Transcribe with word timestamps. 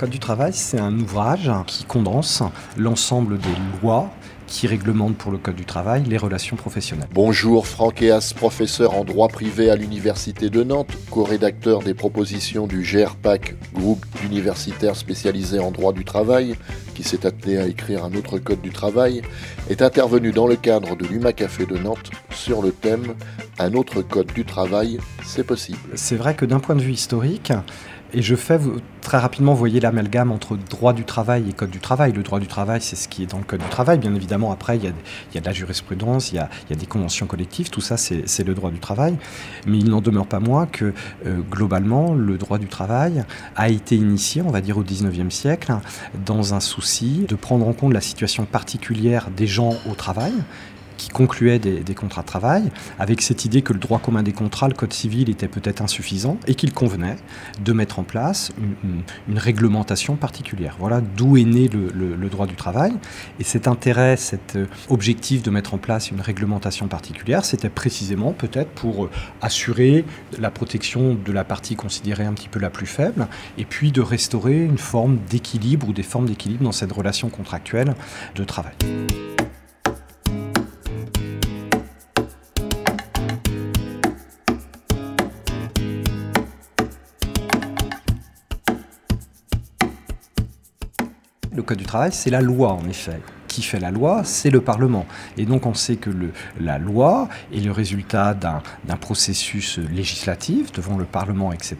Code 0.00 0.08
du 0.08 0.18
travail, 0.18 0.54
c'est 0.54 0.80
un 0.80 0.98
ouvrage 0.98 1.50
qui 1.66 1.84
condense 1.84 2.42
l'ensemble 2.78 3.36
des 3.36 3.48
lois 3.82 4.08
qui 4.46 4.66
réglementent 4.66 5.18
pour 5.18 5.30
le 5.30 5.36
Code 5.36 5.56
du 5.56 5.66
travail 5.66 6.04
les 6.04 6.16
relations 6.16 6.56
professionnelles. 6.56 7.10
Bonjour, 7.12 7.66
Franck 7.66 8.00
Eas, 8.00 8.32
professeur 8.34 8.94
en 8.94 9.04
droit 9.04 9.28
privé 9.28 9.68
à 9.68 9.76
l'Université 9.76 10.48
de 10.48 10.64
Nantes, 10.64 10.96
co-rédacteur 11.10 11.80
des 11.80 11.92
propositions 11.92 12.66
du 12.66 12.82
GERPAC, 12.82 13.56
groupe 13.74 14.06
universitaire 14.24 14.96
spécialisé 14.96 15.58
en 15.58 15.70
droit 15.70 15.92
du 15.92 16.06
travail, 16.06 16.56
qui 16.94 17.02
s'est 17.02 17.26
attelé 17.26 17.58
à 17.58 17.66
écrire 17.66 18.02
un 18.02 18.14
autre 18.14 18.38
Code 18.38 18.62
du 18.62 18.70
travail, 18.70 19.20
est 19.68 19.82
intervenu 19.82 20.32
dans 20.32 20.46
le 20.46 20.56
cadre 20.56 20.96
de 20.96 21.06
l'UMA 21.06 21.34
Café 21.34 21.66
de 21.66 21.76
Nantes 21.76 22.10
sur 22.34 22.62
le 22.62 22.72
thème 22.72 23.14
Un 23.58 23.74
autre 23.74 24.00
Code 24.00 24.32
du 24.32 24.46
travail, 24.46 24.98
c'est 25.24 25.44
possible. 25.44 25.78
C'est 25.94 26.16
vrai 26.16 26.34
que 26.34 26.46
d'un 26.46 26.58
point 26.58 26.74
de 26.74 26.82
vue 26.82 26.92
historique, 26.92 27.52
et 28.12 28.22
je 28.22 28.34
fais 28.34 28.58
très 29.00 29.18
rapidement, 29.18 29.54
voyez 29.54 29.80
l'amalgame 29.80 30.30
entre 30.30 30.56
droit 30.56 30.92
du 30.92 31.04
travail 31.04 31.48
et 31.48 31.52
code 31.52 31.70
du 31.70 31.80
travail. 31.80 32.12
Le 32.12 32.22
droit 32.22 32.38
du 32.38 32.46
travail, 32.46 32.80
c'est 32.80 32.96
ce 32.96 33.08
qui 33.08 33.22
est 33.22 33.26
dans 33.26 33.38
le 33.38 33.44
code 33.44 33.60
du 33.60 33.68
travail. 33.68 33.98
Bien 33.98 34.14
évidemment, 34.14 34.52
après, 34.52 34.76
il 34.76 34.84
y 34.84 34.86
a, 35.38 35.40
de 35.40 35.46
la 35.46 35.52
jurisprudence, 35.52 36.32
il 36.32 36.36
y 36.36 36.38
a, 36.38 36.48
des 36.74 36.86
conventions 36.86 37.26
collectives, 37.26 37.70
tout 37.70 37.80
ça, 37.80 37.96
c'est 37.96 38.44
le 38.44 38.54
droit 38.54 38.70
du 38.70 38.78
travail. 38.78 39.16
Mais 39.66 39.78
il 39.78 39.88
n'en 39.88 40.00
demeure 40.00 40.26
pas 40.26 40.40
moins 40.40 40.66
que, 40.66 40.92
euh, 41.26 41.40
globalement, 41.50 42.14
le 42.14 42.38
droit 42.38 42.58
du 42.58 42.66
travail 42.66 43.24
a 43.56 43.68
été 43.68 43.96
initié, 43.96 44.42
on 44.42 44.50
va 44.50 44.60
dire, 44.60 44.78
au 44.78 44.84
19e 44.84 45.30
siècle, 45.30 45.72
dans 46.26 46.54
un 46.54 46.60
souci 46.60 47.26
de 47.28 47.34
prendre 47.34 47.66
en 47.66 47.72
compte 47.72 47.92
la 47.92 48.00
situation 48.00 48.44
particulière 48.44 49.28
des 49.36 49.46
gens 49.46 49.74
au 49.90 49.94
travail 49.94 50.32
qui 51.00 51.08
concluait 51.08 51.58
des, 51.58 51.94
contrats 51.94 52.20
de 52.20 52.26
travail, 52.26 52.70
avec 52.98 53.22
cette 53.22 53.46
idée 53.46 53.62
que 53.62 53.72
le 53.72 53.78
droit 53.78 53.98
commun 53.98 54.22
des 54.22 54.32
contrats, 54.32 54.68
le 54.68 54.74
code 54.74 54.92
civil, 54.92 55.30
était 55.30 55.48
peut-être 55.48 55.80
insuffisant 55.80 56.38
et 56.46 56.54
qu'il 56.54 56.74
convenait 56.74 57.16
de 57.64 57.72
mettre 57.72 57.98
en 57.98 58.02
place 58.02 58.52
une, 58.84 59.02
réglementation 59.38 60.16
particulière. 60.16 60.76
Voilà 60.78 61.00
d'où 61.00 61.38
est 61.38 61.44
né 61.44 61.68
le, 61.68 62.28
droit 62.28 62.46
du 62.46 62.54
travail. 62.54 62.92
Et 63.38 63.44
cet 63.44 63.66
intérêt, 63.66 64.16
cet 64.16 64.56
euh, 64.56 64.66
objectif 64.90 65.42
de 65.42 65.50
mettre 65.50 65.72
en 65.72 65.78
place 65.78 66.10
une 66.10 66.20
réglementation 66.20 66.86
particulière, 66.86 67.44
c'était 67.44 67.70
précisément 67.70 68.32
peut-être 68.32 68.70
pour 68.70 69.06
euh, 69.06 69.10
assurer 69.40 70.04
la 70.38 70.50
protection 70.50 71.14
de 71.14 71.32
la 71.32 71.44
partie 71.44 71.76
considérée 71.76 72.24
un 72.24 72.34
petit 72.34 72.48
peu 72.48 72.60
la 72.60 72.70
plus 72.70 72.86
faible, 72.86 73.26
et 73.56 73.64
puis 73.64 73.90
de 73.90 74.02
restaurer 74.02 74.62
une 74.62 74.78
forme 74.78 75.18
d'équilibre 75.30 75.88
ou 75.88 75.92
des 75.92 76.02
formes 76.02 76.26
d'équilibre 76.26 76.64
dans 76.64 76.72
cette 76.72 76.92
relation 76.92 77.30
contractuelle 77.30 77.94
de 78.34 78.44
travail. 78.44 78.74
Le 91.52 91.64
Code 91.64 91.78
du 91.78 91.84
travail, 91.84 92.12
c'est 92.12 92.30
la 92.30 92.40
loi, 92.40 92.72
en 92.72 92.88
effet. 92.88 93.20
Qui 93.48 93.62
fait 93.62 93.80
la 93.80 93.90
loi 93.90 94.22
C'est 94.22 94.50
le 94.50 94.60
Parlement. 94.60 95.04
Et 95.36 95.44
donc 95.44 95.66
on 95.66 95.74
sait 95.74 95.96
que 95.96 96.10
la 96.60 96.78
loi 96.78 97.28
est 97.52 97.58
le 97.58 97.72
résultat 97.72 98.34
d'un 98.34 98.96
processus 98.96 99.78
législatif 99.78 100.70
devant 100.70 100.96
le 100.96 101.04
Parlement, 101.04 101.52
etc. 101.52 101.76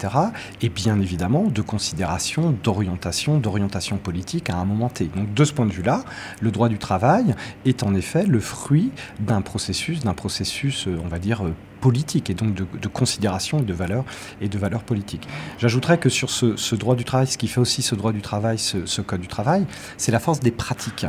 Et 0.61 0.69
bien 0.69 1.01
évidemment 1.01 1.45
de 1.45 1.63
considération, 1.63 2.53
d'orientation, 2.65 3.39
d'orientation 3.39 3.99
politique 3.99 4.51
à 4.51 4.57
un 4.57 4.65
moment 4.65 4.89
T. 4.89 5.05
Donc 5.15 5.33
de 5.33 5.45
ce 5.45 5.53
point 5.53 5.67
de 5.67 5.73
vue-là, 5.73 6.03
le 6.41 6.51
droit 6.51 6.69
du 6.69 6.79
travail 6.79 7.37
est 7.65 7.85
en 7.85 7.95
effet 7.95 8.27
le 8.27 8.41
fruit 8.41 8.91
d'un 9.21 9.41
processus, 9.41 10.01
d'un 10.01 10.15
processus, 10.15 10.89
on 10.89 11.07
va 11.07 11.21
dire, 11.21 11.45
politique 11.81 12.31
et 12.31 12.35
donc 12.35 12.55
de, 12.55 12.89
considération 12.89 13.61
de 13.61 13.73
valeurs 13.73 14.05
et 14.41 14.49
de 14.49 14.59
valeurs 14.59 14.83
politiques. 14.83 15.27
J'ajouterais 15.59 15.99
que 15.99 16.09
sur 16.09 16.31
ce, 16.31 16.75
droit 16.75 16.97
du 16.97 17.05
travail, 17.05 17.27
ce 17.27 17.39
qui 17.39 17.49
fait 17.49 17.61
aussi 17.61 17.83
ce 17.83 17.95
droit 17.95 18.13
du 18.13 18.23
travail, 18.23 18.59
ce 18.59 19.01
code 19.01 19.21
du 19.21 19.29
travail, 19.29 19.67
c'est 19.97 20.13
la 20.13 20.21
force 20.21 20.41
des 20.41 20.51
pratiques. 20.51 21.07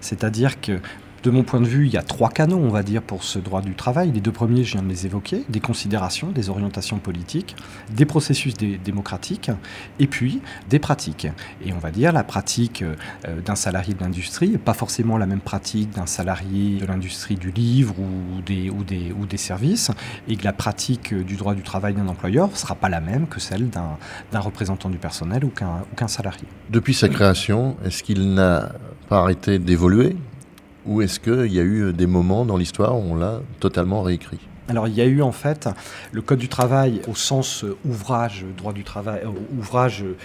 C'est-à-dire 0.00 0.60
que 0.60 0.80
de 1.22 1.30
mon 1.30 1.42
point 1.42 1.60
de 1.60 1.66
vue, 1.66 1.86
il 1.86 1.92
y 1.92 1.96
a 1.96 2.02
trois 2.02 2.30
canaux, 2.30 2.58
on 2.58 2.68
va 2.68 2.82
dire, 2.82 3.02
pour 3.02 3.24
ce 3.24 3.38
droit 3.38 3.60
du 3.60 3.74
travail. 3.74 4.12
Les 4.12 4.20
deux 4.20 4.32
premiers, 4.32 4.64
je 4.64 4.72
viens 4.72 4.82
de 4.82 4.88
les 4.88 5.06
évoquer, 5.06 5.44
des 5.48 5.60
considérations, 5.60 6.30
des 6.30 6.48
orientations 6.48 6.98
politiques, 6.98 7.56
des 7.90 8.04
processus 8.04 8.54
démocratiques, 8.54 9.50
et 9.98 10.06
puis 10.06 10.40
des 10.68 10.78
pratiques. 10.78 11.26
Et 11.64 11.72
on 11.72 11.78
va 11.78 11.90
dire 11.90 12.12
la 12.12 12.24
pratique 12.24 12.82
euh, 12.82 13.40
d'un 13.44 13.56
salarié 13.56 13.94
de 13.94 14.00
l'industrie, 14.00 14.58
pas 14.58 14.74
forcément 14.74 15.18
la 15.18 15.26
même 15.26 15.40
pratique 15.40 15.90
d'un 15.90 16.06
salarié 16.06 16.78
de 16.78 16.86
l'industrie 16.86 17.36
du 17.36 17.50
livre 17.50 17.94
ou 17.98 18.40
des, 18.42 18.70
ou, 18.70 18.84
des, 18.84 19.12
ou 19.12 19.26
des 19.26 19.36
services, 19.36 19.90
et 20.28 20.36
que 20.36 20.44
la 20.44 20.52
pratique 20.52 21.14
du 21.14 21.36
droit 21.36 21.54
du 21.54 21.62
travail 21.62 21.94
d'un 21.94 22.08
employeur 22.08 22.48
ne 22.48 22.54
sera 22.54 22.74
pas 22.74 22.88
la 22.88 23.00
même 23.00 23.26
que 23.26 23.40
celle 23.40 23.68
d'un 23.70 24.40
représentant 24.40 24.88
du 24.88 24.98
personnel 24.98 25.44
ou 25.44 25.50
qu'un 25.50 26.08
salarié. 26.08 26.44
Depuis 26.70 26.94
sa 26.94 27.08
création, 27.08 27.76
est-ce 27.84 28.02
qu'il 28.02 28.34
n'a 28.34 28.72
pas 29.08 29.18
arrêté 29.18 29.58
d'évoluer? 29.58 30.16
Ou 30.88 31.02
est-ce 31.02 31.20
qu'il 31.20 31.52
y 31.52 31.60
a 31.60 31.62
eu 31.62 31.92
des 31.92 32.06
moments 32.06 32.44
dans 32.44 32.56
l'histoire 32.56 32.96
où 32.96 33.02
on 33.12 33.14
l'a 33.14 33.40
totalement 33.60 34.02
réécrit? 34.02 34.40
Alors 34.68 34.86
il 34.86 34.94
y 34.94 35.00
a 35.00 35.06
eu 35.06 35.22
en 35.22 35.32
fait 35.32 35.68
le 36.12 36.20
Code 36.20 36.38
du 36.38 36.48
travail 36.48 37.00
au 37.08 37.14
sens 37.14 37.64
euh, 37.64 37.76
ouvrage, 37.86 38.44
droit 38.56 38.74
du 38.74 38.84
travail, 38.84 39.22
euh, 39.24 39.58
ouvrage 39.58 40.02
euh, 40.02 40.16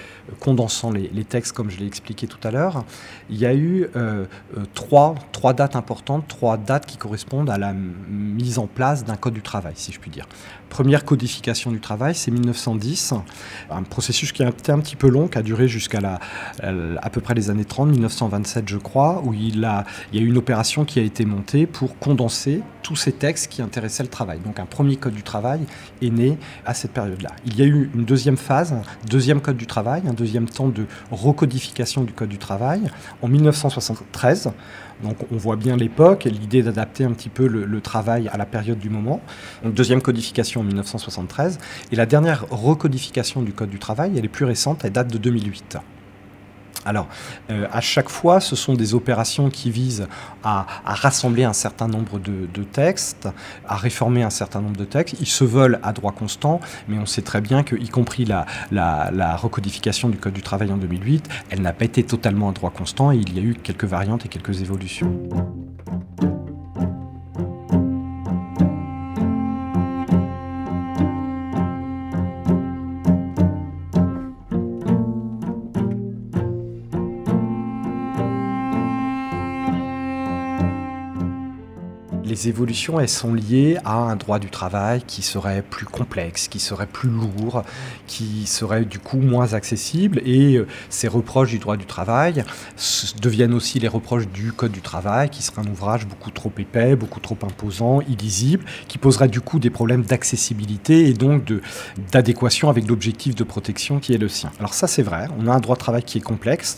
condensant 0.42 0.92
les, 0.92 1.24
textes 1.24 1.54
comme 1.54 1.70
je 1.70 1.80
l'ai 1.80 1.88
expliqué 1.88 2.28
tout 2.28 2.46
à 2.46 2.52
l'heure. 2.52 2.84
Il 3.30 3.38
y 3.38 3.46
a 3.46 3.56
eu 3.56 3.88
trois, 4.74 5.16
trois 5.32 5.54
dates 5.54 5.78
importantes, 5.78 6.28
trois 6.28 6.58
dates 6.58 6.86
qui 6.86 6.98
correspondent 6.98 7.50
à 7.50 7.58
la 7.58 7.74
mise 7.74 8.60
en 8.60 8.68
place 8.68 9.06
d'un 9.06 9.16
Code 9.16 9.34
du 9.34 9.42
travail, 9.42 9.74
si 9.76 9.94
je 9.94 10.00
puis 10.00 10.12
dire. 10.12 10.28
Première 10.74 11.06
codification 11.06 11.70
du 11.70 11.80
travail, 11.80 12.16
c'est 12.16 12.32
1910, 12.32 13.14
un 13.70 13.84
processus 13.84 14.32
qui 14.32 14.42
a 14.42 14.50
été 14.50 14.72
un 14.72 14.80
petit 14.80 14.96
peu 14.96 15.08
long, 15.08 15.28
qui 15.28 15.38
a 15.38 15.44
duré 15.44 15.68
jusqu'à 15.68 16.02
la, 16.02 16.20
à 16.64 17.10
peu 17.12 17.22
près 17.22 17.36
les 17.36 17.52
années 17.52 17.64
30, 17.64 17.90
1927 17.90 18.68
je 18.68 18.80
crois, 18.80 19.22
où 19.24 19.36
il, 19.36 19.70
il 20.12 20.20
y 20.20 20.24
a 20.24 20.26
eu 20.26 20.28
une 20.28 20.38
opération 20.40 20.84
qui 20.84 21.00
a 21.00 21.04
été 21.04 21.26
montée 21.26 21.68
pour 21.68 22.00
condenser 22.00 22.64
tous 22.82 22.96
ces 22.96 23.12
textes 23.12 23.52
qui 23.52 23.62
intéressaient 23.62 24.02
le 24.02 24.10
travail. 24.10 24.40
Donc 24.40 24.60
un 24.60 24.66
premier 24.66 24.96
code 24.96 25.14
du 25.14 25.22
travail 25.22 25.62
est 26.02 26.10
né 26.10 26.40
à 26.66 26.74
cette 26.74 26.92
période-là. 26.92 27.30
Il 27.46 27.56
y 27.56 27.62
a 27.62 27.66
eu 27.66 27.92
une 27.94 28.04
deuxième 28.04 28.38
phase, 28.38 28.76
deuxième 29.08 29.42
code 29.42 29.58
du 29.58 29.68
travail, 29.68 30.02
un 30.08 30.14
deuxième 30.14 30.50
temps 30.50 30.70
de 30.70 30.88
recodification 31.12 32.04
du 32.04 32.14
code 32.14 32.30
du 32.30 32.40
travail 32.40 32.82
en 33.22 33.28
1973. 33.28 34.50
Donc 35.02 35.18
on 35.32 35.38
voit 35.38 35.56
bien 35.56 35.76
l'époque 35.76 36.26
et 36.26 36.30
l'idée 36.30 36.64
d'adapter 36.64 37.04
un 37.04 37.12
petit 37.12 37.30
peu 37.30 37.48
le, 37.48 37.82
travail 37.82 38.30
à 38.30 38.38
la 38.38 38.46
période 38.46 38.80
du 38.80 38.90
moment. 38.90 39.22
Donc 39.64 39.74
deuxième 39.74 40.02
codification 40.02 40.62
en 40.62 40.64
1973. 40.64 41.60
Et 41.92 41.96
la 41.96 42.06
dernière 42.06 42.46
recodification 42.50 43.42
du 43.42 43.54
code 43.54 43.70
du 43.70 43.80
travail, 43.80 44.14
elle 44.18 44.26
est 44.26 44.30
plus 44.30 44.46
récente, 44.46 44.86
elle 44.86 44.92
date 44.92 45.12
de 45.12 45.18
2008. 45.18 45.78
Alors, 46.86 47.08
euh, 47.50 47.68
à 47.72 47.82
chaque 47.82 48.10
fois, 48.10 48.40
ce 48.40 48.56
sont 48.56 48.74
des 48.74 48.94
opérations 48.94 49.50
qui 49.50 49.72
visent 49.72 50.08
à, 50.44 50.66
rassembler 50.86 51.44
un 51.44 51.54
certain 51.54 51.88
nombre 51.88 52.20
de, 52.20 52.64
textes, 52.64 53.30
à 53.68 53.76
réformer 53.76 54.24
un 54.24 54.30
certain 54.30 54.62
nombre 54.62 54.78
de 54.78 54.86
textes. 54.86 55.16
Ils 55.20 55.28
se 55.28 55.44
veulent 55.44 55.80
à 55.84 55.94
droit 55.94 56.12
constant, 56.12 56.60
mais 56.88 56.98
on 56.98 57.06
sait 57.06 57.22
très 57.22 57.42
bien 57.42 57.64
que, 57.64 57.76
y 57.76 57.90
compris 57.90 58.26
la, 58.26 58.46
la 58.72 59.36
recodification 59.36 60.10
du 60.10 60.18
Code 60.18 60.34
du 60.34 60.42
travail 60.42 60.72
en 60.72 60.78
2008, 60.78 61.30
elle 61.50 61.62
n'a 61.62 61.74
pas 61.74 61.86
été 61.86 62.04
totalement 62.04 62.50
à 62.50 62.54
droit 62.54 62.72
constant 62.72 63.12
et 63.12 63.18
il 63.18 63.34
y 63.36 63.40
a 63.40 63.44
eu 63.44 63.56
quelques 63.56 63.86
variantes 63.86 64.26
et 64.26 64.30
quelques 64.30 64.62
évolutions. 64.62 65.12
Les 82.34 82.50
évolutions, 82.50 83.00
elles 83.00 83.10
sont 83.10 83.36
liées 83.36 83.78
à 83.86 83.94
un 83.94 84.16
droit 84.16 84.40
du 84.40 84.50
travail 84.50 85.04
qui 85.06 85.22
serait 85.22 85.62
plus 85.62 85.86
complexe, 85.86 86.48
qui 86.48 86.60
serait 86.60 86.88
plus 86.88 87.10
lourd, 87.10 87.62
qui 88.08 88.48
serait 88.48 88.86
du 88.86 88.98
coup 88.98 89.20
moins 89.20 89.54
accessible. 89.54 90.20
Et 90.26 90.56
euh, 90.56 90.66
ces 90.90 91.08
reproches 91.08 91.52
du 91.52 91.60
droit 91.60 91.78
du 91.78 91.86
travail 91.86 92.44
deviennent 93.22 93.54
aussi 93.54 93.78
les 93.78 93.88
reproches 93.88 94.28
du 94.28 94.52
Code 94.52 94.72
du 94.72 94.82
travail, 94.82 95.30
qui 95.30 95.44
serait 95.44 95.62
un 95.62 95.70
ouvrage 95.70 96.08
beaucoup 96.08 96.32
trop 96.32 96.52
épais, 96.58 96.96
beaucoup 96.96 97.20
trop 97.20 97.38
imposant, 97.44 98.02
illisible, 98.02 98.66
qui 98.88 98.98
poserait 98.98 99.28
du 99.28 99.42
coup 99.42 99.60
des 99.60 99.70
problèmes 99.70 100.02
d'accessibilité 100.02 101.08
et 101.10 101.14
donc 101.14 101.54
d'adéquation 102.12 102.68
avec 102.68 102.88
l'objectif 102.88 103.36
de 103.36 103.44
protection 103.44 104.00
qui 104.00 104.16
est 104.16 104.18
le 104.18 104.28
sien. 104.28 104.52
Alors 104.58 104.74
ça 104.74 104.88
c'est 104.88 105.04
vrai, 105.04 105.28
on 105.38 105.46
a 105.46 105.52
un 105.52 105.60
droit 105.60 105.76
de 105.76 105.82
travail 105.82 106.04
qui 106.04 106.18
est 106.18 106.22
complexe. 106.22 106.78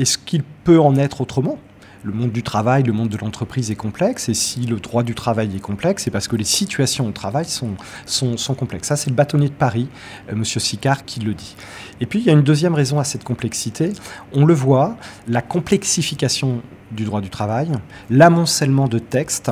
Est-ce 0.00 0.18
qu'il 0.18 0.42
peut 0.42 0.80
en 0.80 0.96
être 0.96 1.20
autrement? 1.20 1.58
Le 2.02 2.12
monde 2.12 2.32
du 2.32 2.42
travail, 2.42 2.82
le 2.82 2.92
monde 2.92 3.08
de 3.08 3.16
l'entreprise 3.16 3.70
est 3.70 3.76
complexe, 3.76 4.28
et 4.28 4.34
si 4.34 4.60
le 4.60 4.76
droit 4.76 5.02
du 5.02 5.14
travail 5.14 5.54
est 5.56 5.60
complexe, 5.60 6.04
c'est 6.04 6.10
parce 6.10 6.28
que 6.28 6.36
les 6.36 6.44
situations 6.44 7.06
au 7.06 7.12
travail 7.12 7.44
sont, 7.44 7.76
sont, 8.06 8.54
complexes. 8.54 8.88
Ça, 8.88 8.96
c'est 8.96 9.10
le 9.10 9.16
bâtonnier 9.16 9.48
de 9.48 9.54
Paris, 9.54 9.88
M. 10.28 10.34
Euh, 10.34 10.38
Monsieur 10.38 10.60
Sicard, 10.60 11.04
qui 11.04 11.20
le 11.20 11.34
dit. 11.34 11.56
Et 12.00 12.06
puis, 12.06 12.20
il 12.20 12.26
y 12.26 12.30
a 12.30 12.32
une 12.32 12.42
deuxième 12.42 12.74
raison 12.74 12.98
à 12.98 13.04
cette 13.04 13.24
complexité. 13.24 13.92
On 14.32 14.44
le 14.44 14.54
voit, 14.54 14.96
la 15.26 15.42
complexification 15.42 16.62
du 16.90 17.04
droit 17.04 17.20
du 17.20 17.30
travail, 17.30 17.70
l'amoncellement 18.10 18.88
de 18.88 18.98
textes, 18.98 19.50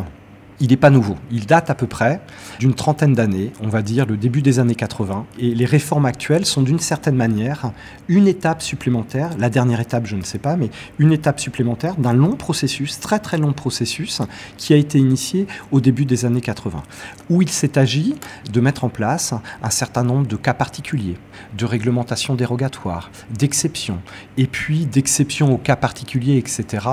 il 0.60 0.70
n'est 0.70 0.76
pas 0.76 0.90
nouveau. 0.90 1.16
Il 1.30 1.46
date 1.46 1.70
à 1.70 1.74
peu 1.74 1.86
près 1.86 2.20
d'une 2.58 2.74
trentaine 2.74 3.14
d'années, 3.14 3.52
on 3.60 3.68
va 3.68 3.82
dire 3.82 4.06
le 4.06 4.16
début 4.16 4.42
des 4.42 4.58
années 4.58 4.74
80. 4.74 5.26
Et 5.38 5.54
les 5.54 5.64
réformes 5.64 6.06
actuelles 6.06 6.46
sont 6.46 6.62
d'une 6.62 6.78
certaine 6.78 7.16
manière 7.16 7.72
une 8.08 8.28
étape 8.28 8.62
supplémentaire, 8.62 9.30
la 9.38 9.50
dernière 9.50 9.80
étape 9.80 10.06
je 10.06 10.16
ne 10.16 10.22
sais 10.22 10.38
pas, 10.38 10.56
mais 10.56 10.70
une 10.98 11.12
étape 11.12 11.40
supplémentaire 11.40 11.96
d'un 11.96 12.12
long 12.12 12.36
processus, 12.36 13.00
très 13.00 13.18
très 13.18 13.38
long 13.38 13.52
processus, 13.52 14.22
qui 14.56 14.72
a 14.72 14.76
été 14.76 14.98
initié 14.98 15.46
au 15.72 15.80
début 15.80 16.04
des 16.04 16.24
années 16.24 16.40
80, 16.40 16.82
où 17.30 17.42
il 17.42 17.48
s'est 17.48 17.78
agi 17.78 18.14
de 18.52 18.60
mettre 18.60 18.84
en 18.84 18.88
place 18.88 19.34
un 19.62 19.70
certain 19.70 20.04
nombre 20.04 20.26
de 20.26 20.36
cas 20.36 20.54
particuliers, 20.54 21.16
de 21.56 21.64
réglementations 21.64 22.34
dérogatoires, 22.34 23.10
d'exceptions, 23.30 23.98
et 24.36 24.46
puis 24.46 24.86
d'exceptions 24.86 25.52
aux 25.52 25.58
cas 25.58 25.76
particuliers, 25.76 26.36
etc. 26.36 26.86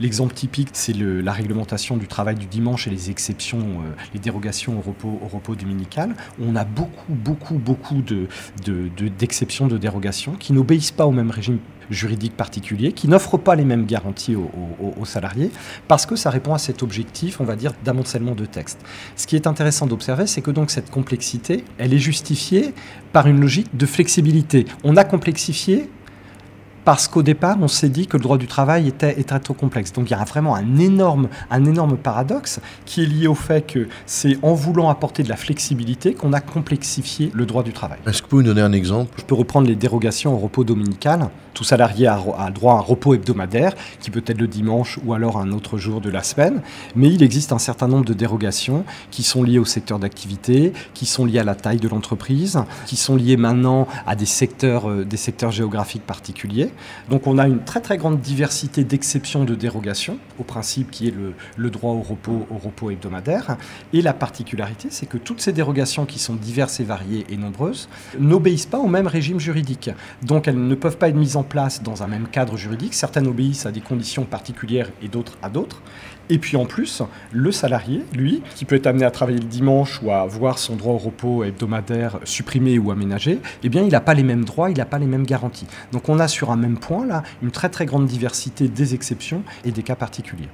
L'exemple 0.00 0.34
typique, 0.34 0.70
c'est 0.72 0.94
la 0.94 1.32
réglementation 1.32 1.96
du 1.96 2.08
travail 2.08 2.36
du 2.36 2.46
dimanche 2.46 2.86
et 2.86 2.90
les 2.90 3.03
exceptions, 3.10 3.58
euh, 3.58 3.94
les 4.12 4.20
dérogations 4.20 4.78
au 4.78 5.28
repos, 5.28 5.54
dominical. 5.54 6.14
On 6.40 6.56
a 6.56 6.64
beaucoup, 6.64 7.14
beaucoup, 7.14 7.54
beaucoup 7.54 8.02
d'exceptions, 8.02 9.66
de, 9.66 9.78
dérogations 9.78 10.32
qui 10.32 10.52
n'obéissent 10.52 10.90
pas 10.90 11.06
au 11.06 11.12
même 11.12 11.30
régime 11.30 11.58
juridique 11.90 12.36
particulier, 12.36 12.92
qui 12.92 13.08
n'offrent 13.08 13.38
pas 13.38 13.54
les 13.54 13.64
mêmes 13.64 13.84
garanties 13.84 14.36
aux, 14.36 15.04
salariés, 15.04 15.50
parce 15.86 16.06
que 16.06 16.16
ça 16.16 16.30
répond 16.30 16.54
à 16.54 16.58
cet 16.58 16.82
objectif, 16.82 17.40
on 17.40 17.44
va 17.44 17.56
dire, 17.56 17.72
d'amoncellement 17.84 18.34
de 18.34 18.46
texte. 18.46 18.80
Ce 19.16 19.26
qui 19.26 19.36
est 19.36 19.46
intéressant 19.46 19.86
d'observer, 19.86 20.26
c'est 20.26 20.40
que 20.40 20.50
donc 20.50 20.70
cette 20.70 20.90
complexité, 20.90 21.64
elle 21.76 21.92
est 21.92 21.98
justifiée 21.98 22.72
par 23.12 23.26
une 23.26 23.40
logique 23.40 23.76
de 23.76 23.86
flexibilité. 23.86 24.64
On 24.82 24.96
a 24.96 25.04
complexifié 25.04 25.90
parce 26.84 27.08
qu'au 27.08 27.22
départ, 27.22 27.56
on 27.60 27.68
s'est 27.68 27.88
dit 27.88 28.06
que 28.06 28.16
le 28.16 28.22
droit 28.22 28.38
du 28.38 28.46
travail 28.46 28.88
était, 28.88 29.18
était, 29.18 29.38
trop 29.38 29.54
complexe. 29.54 29.92
Donc 29.92 30.10
il 30.10 30.12
y 30.12 30.16
a 30.16 30.24
vraiment 30.24 30.54
un 30.54 30.78
énorme, 30.78 31.28
un 31.50 31.64
énorme 31.64 31.96
paradoxe 31.96 32.60
qui 32.84 33.02
est 33.02 33.06
lié 33.06 33.26
au 33.26 33.34
fait 33.34 33.66
que 33.66 33.88
c'est 34.06 34.38
en 34.42 34.54
voulant 34.54 34.90
apporter 34.90 35.22
de 35.22 35.28
la 35.28 35.36
flexibilité 35.36 36.14
qu'on 36.14 36.32
a 36.32 36.40
complexifié 36.40 37.30
le 37.34 37.46
droit 37.46 37.62
du 37.62 37.72
travail. 37.72 37.98
Est-ce 38.06 38.18
que 38.18 38.26
vous 38.26 38.30
pouvez 38.30 38.42
nous 38.44 38.50
donner 38.50 38.62
un 38.62 38.72
exemple? 38.72 39.12
Je 39.18 39.24
peux 39.24 39.34
reprendre 39.34 39.66
les 39.66 39.76
dérogations 39.76 40.34
au 40.34 40.38
repos 40.38 40.64
dominical. 40.64 41.30
Tout 41.54 41.64
salarié 41.64 42.08
a, 42.08 42.18
droit 42.52 42.74
à 42.74 42.76
un 42.78 42.80
repos 42.80 43.14
hebdomadaire, 43.14 43.74
qui 44.00 44.10
peut 44.10 44.24
être 44.26 44.40
le 44.40 44.48
dimanche 44.48 44.98
ou 45.04 45.14
alors 45.14 45.38
un 45.38 45.52
autre 45.52 45.78
jour 45.78 46.00
de 46.00 46.10
la 46.10 46.22
semaine, 46.22 46.60
mais 46.96 47.08
il 47.08 47.22
existe 47.22 47.52
un 47.52 47.58
certain 47.58 47.88
nombre 47.88 48.04
de 48.04 48.12
dérogations 48.12 48.84
qui 49.10 49.22
sont 49.22 49.42
liées 49.42 49.60
au 49.60 49.64
secteur 49.64 49.98
d'activité, 49.98 50.72
qui 50.94 51.06
sont 51.06 51.24
liées 51.24 51.38
à 51.38 51.44
la 51.44 51.54
taille 51.54 51.78
de 51.78 51.88
l'entreprise, 51.88 52.58
qui 52.86 52.96
sont 52.96 53.16
liées 53.16 53.36
maintenant 53.36 53.86
à 54.06 54.16
des 54.16 54.26
secteurs, 54.26 54.90
euh, 54.90 55.04
des 55.04 55.16
secteurs 55.16 55.52
géographiques 55.52 56.04
particuliers. 56.04 56.70
Donc 57.08 57.26
on 57.26 57.38
a 57.38 57.46
une 57.46 57.62
très 57.62 57.80
très 57.80 57.96
grande 57.96 58.20
diversité 58.20 58.82
d'exceptions 58.82 59.44
de 59.44 59.54
dérogations 59.54 60.18
au 60.38 60.42
principe 60.42 60.90
qui 60.90 61.08
est 61.08 61.14
le, 61.56 61.70
droit 61.70 61.92
au 61.92 62.02
repos, 62.02 62.46
au 62.50 62.58
repos 62.58 62.90
hebdomadaire. 62.90 63.56
Et 63.92 64.02
la 64.02 64.12
particularité, 64.12 64.88
c'est 64.90 65.06
que 65.06 65.18
toutes 65.18 65.40
ces 65.40 65.52
dérogations 65.52 66.04
qui 66.04 66.18
sont 66.18 66.34
diverses 66.34 66.80
et 66.80 66.84
variées 66.84 67.26
et 67.28 67.36
nombreuses 67.36 67.88
n'obéissent 68.18 68.66
pas 68.66 68.78
au 68.78 68.88
même 68.88 69.06
régime 69.06 69.38
juridique. 69.38 69.90
Donc 70.22 70.48
elles 70.48 70.66
ne 70.66 70.74
peuvent 70.74 70.96
pas 70.96 71.08
être 71.08 71.16
mises 71.16 71.36
en 71.36 71.43
place 71.44 71.82
dans 71.82 72.02
un 72.02 72.06
même 72.06 72.28
cadre 72.28 72.56
juridique. 72.56 72.94
Certaines 72.94 73.26
obéissent 73.26 73.66
à 73.66 73.72
des 73.72 73.80
conditions 73.80 74.24
particulières 74.24 74.90
et 75.02 75.08
d'autres 75.08 75.38
à 75.42 75.48
d'autres. 75.48 75.82
Et 76.30 76.38
puis 76.38 76.56
en 76.56 76.64
plus, 76.64 77.02
le 77.32 77.52
salarié, 77.52 78.02
lui, 78.14 78.42
qui 78.54 78.64
peut 78.64 78.76
être 78.76 78.86
amené 78.86 79.04
à 79.04 79.10
travailler 79.10 79.38
le 79.38 79.44
dimanche 79.44 80.00
ou 80.02 80.10
à 80.10 80.24
voir 80.24 80.58
son 80.58 80.74
droit 80.76 80.94
au 80.94 80.98
repos 80.98 81.44
hebdomadaire 81.44 82.18
supprimé 82.24 82.78
ou 82.78 82.90
aménagé, 82.90 83.40
eh 83.62 83.68
bien 83.68 83.82
il 83.82 83.90
n'a 83.90 84.00
pas 84.00 84.14
les 84.14 84.22
mêmes 84.22 84.44
droits, 84.44 84.70
il 84.70 84.78
n'a 84.78 84.86
pas 84.86 84.98
les 84.98 85.06
mêmes 85.06 85.26
garanties. 85.26 85.66
Donc 85.92 86.08
on 86.08 86.18
a 86.18 86.28
sur 86.28 86.50
un 86.50 86.56
même 86.56 86.78
point 86.78 87.06
là 87.06 87.22
une 87.42 87.50
très 87.50 87.68
très 87.68 87.84
grande 87.84 88.06
diversité 88.06 88.68
des 88.68 88.94
exceptions 88.94 89.42
et 89.64 89.70
des 89.70 89.82
cas 89.82 89.96
particuliers. 89.96 90.48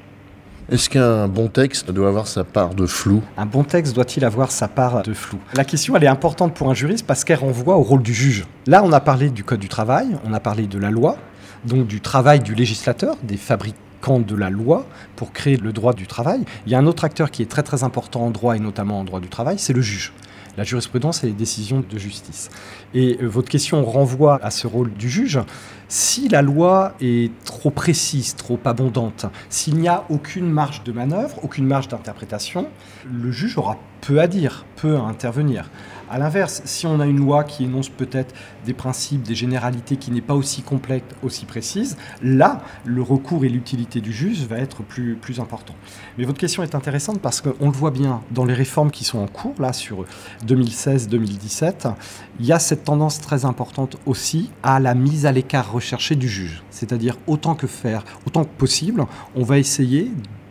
Est-ce 0.70 0.88
qu'un 0.88 1.26
bon 1.26 1.48
texte 1.48 1.90
doit 1.90 2.06
avoir 2.06 2.28
sa 2.28 2.44
part 2.44 2.76
de 2.76 2.86
flou 2.86 3.24
Un 3.36 3.44
bon 3.44 3.64
texte 3.64 3.92
doit-il 3.92 4.24
avoir 4.24 4.52
sa 4.52 4.68
part 4.68 5.02
de 5.02 5.12
flou? 5.12 5.40
La 5.54 5.64
question, 5.64 5.96
elle 5.96 6.04
est 6.04 6.06
importante 6.06 6.54
pour 6.54 6.70
un 6.70 6.74
juriste 6.74 7.04
parce 7.04 7.24
qu'elle 7.24 7.40
renvoie 7.40 7.76
au 7.76 7.82
rôle 7.82 8.02
du 8.04 8.14
juge. 8.14 8.44
Là, 8.68 8.84
on 8.84 8.92
a 8.92 9.00
parlé 9.00 9.30
du 9.30 9.42
Code 9.42 9.58
du 9.58 9.68
travail, 9.68 10.06
on 10.24 10.32
a 10.32 10.38
parlé 10.38 10.68
de 10.68 10.78
la 10.78 10.92
loi, 10.92 11.16
donc 11.64 11.88
du 11.88 12.00
travail 12.00 12.38
du 12.38 12.54
législateur, 12.54 13.16
des 13.24 13.36
fabricants 13.36 14.20
de 14.20 14.36
la 14.36 14.48
loi 14.48 14.86
pour 15.16 15.32
créer 15.32 15.56
le 15.56 15.72
droit 15.72 15.92
du 15.92 16.06
travail. 16.06 16.44
Il 16.66 16.72
y 16.72 16.76
a 16.76 16.78
un 16.78 16.86
autre 16.86 17.02
acteur 17.02 17.32
qui 17.32 17.42
est 17.42 17.50
très 17.50 17.64
très 17.64 17.82
important 17.82 18.20
en 18.20 18.30
droit 18.30 18.54
et 18.54 18.60
notamment 18.60 19.00
en 19.00 19.04
droit 19.04 19.18
du 19.18 19.28
travail, 19.28 19.58
c'est 19.58 19.72
le 19.72 19.82
juge. 19.82 20.12
La 20.56 20.64
jurisprudence 20.64 21.24
et 21.24 21.28
les 21.28 21.32
décisions 21.32 21.84
de 21.88 21.98
justice. 21.98 22.50
Et 22.94 23.18
euh, 23.20 23.26
votre 23.26 23.48
question 23.48 23.84
renvoie 23.84 24.38
à 24.42 24.50
ce 24.50 24.66
rôle 24.66 24.92
du 24.92 25.08
juge. 25.08 25.40
Si 25.88 26.28
la 26.28 26.42
loi 26.42 26.94
est 27.00 27.32
trop 27.44 27.70
précise, 27.70 28.36
trop 28.36 28.58
abondante, 28.64 29.26
s'il 29.48 29.76
n'y 29.76 29.88
a 29.88 30.04
aucune 30.08 30.48
marge 30.48 30.84
de 30.84 30.92
manœuvre, 30.92 31.36
aucune 31.42 31.66
marge 31.66 31.88
d'interprétation, 31.88 32.68
le 33.10 33.30
juge 33.32 33.58
aura 33.58 33.76
peu 34.00 34.20
à 34.20 34.26
dire, 34.26 34.64
peu 34.76 34.96
à 34.96 35.00
intervenir. 35.00 35.70
A 36.12 36.18
l'inverse, 36.18 36.60
si 36.64 36.88
on 36.88 36.98
a 36.98 37.06
une 37.06 37.18
loi 37.18 37.44
qui 37.44 37.62
énonce 37.62 37.88
peut-être 37.88 38.34
des 38.66 38.74
principes, 38.74 39.22
des 39.22 39.36
généralités 39.36 39.96
qui 39.96 40.10
n'est 40.10 40.20
pas 40.20 40.34
aussi 40.34 40.62
complète, 40.62 41.04
aussi 41.22 41.44
précise, 41.44 41.96
là, 42.20 42.62
le 42.84 43.00
recours 43.00 43.44
et 43.44 43.48
l'utilité 43.48 44.00
du 44.00 44.12
juge 44.12 44.40
va 44.40 44.58
être 44.58 44.82
plus, 44.82 45.14
plus 45.14 45.38
important. 45.38 45.76
Mais 46.18 46.24
votre 46.24 46.38
question 46.38 46.64
est 46.64 46.74
intéressante 46.74 47.20
parce 47.20 47.40
qu'on 47.40 47.66
le 47.66 47.76
voit 47.76 47.92
bien 47.92 48.22
dans 48.32 48.44
les 48.44 48.54
réformes 48.54 48.90
qui 48.90 49.04
sont 49.04 49.20
en 49.20 49.28
cours, 49.28 49.54
là, 49.60 49.72
sur 49.72 50.04
2016-2017, 50.48 51.94
il 52.40 52.46
y 52.46 52.50
a 52.50 52.58
cette 52.58 52.82
tendance 52.82 53.20
très 53.20 53.44
importante 53.44 53.96
aussi 54.04 54.50
à 54.64 54.80
la 54.80 54.96
mise 54.96 55.26
à 55.26 55.32
l'écart 55.32 55.70
recherchée 55.70 56.16
du 56.16 56.28
juge. 56.28 56.64
C'est-à-dire, 56.70 57.18
autant 57.28 57.54
que 57.54 57.68
faire, 57.68 58.04
autant 58.26 58.42
que 58.42 58.52
possible, 58.58 59.06
on 59.36 59.44
va 59.44 59.58
essayer 59.58 60.10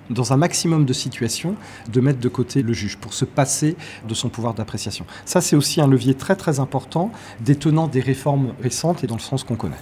dans 0.10 0.34
un 0.34 0.38
maximum 0.38 0.86
de 0.86 0.94
situations, 0.94 1.56
de 1.92 2.02
mettre 2.02 2.20
de 2.20 2.30
côté 2.30 2.62
le 2.62 2.74
juge 2.74 2.98
pour 2.98 3.14
se 3.14 3.26
passer 3.26 3.76
de 4.08 4.14
son 4.14 4.30
pouvoir 4.30 4.54
d'appréciation. 4.54 5.06
Ça, 5.26 5.42
c'est 5.42 5.56
aussi 5.56 5.82
un 5.82 5.88
levier 5.88 6.14
très 6.14 6.36
très 6.36 6.60
important 6.60 7.12
détenant 7.42 7.88
des 7.88 8.02
réformes 8.02 8.54
récentes 8.62 9.04
et 9.04 9.08
dans 9.08 9.16
le 9.16 9.22
sens 9.22 9.44
qu'on 9.44 9.56
connaît. 9.56 9.76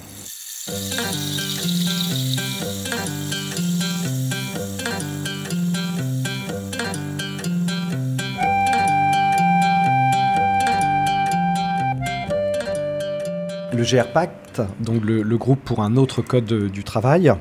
Le 13.74 13.84
GRPACT, 13.84 14.62
donc 14.80 15.06
le, 15.06 15.22
le, 15.22 15.38
groupe 15.38 15.60
pour 15.64 15.84
un 15.84 15.98
autre 15.98 16.24
code 16.24 16.72
du 16.72 16.84
travail, 16.84 17.32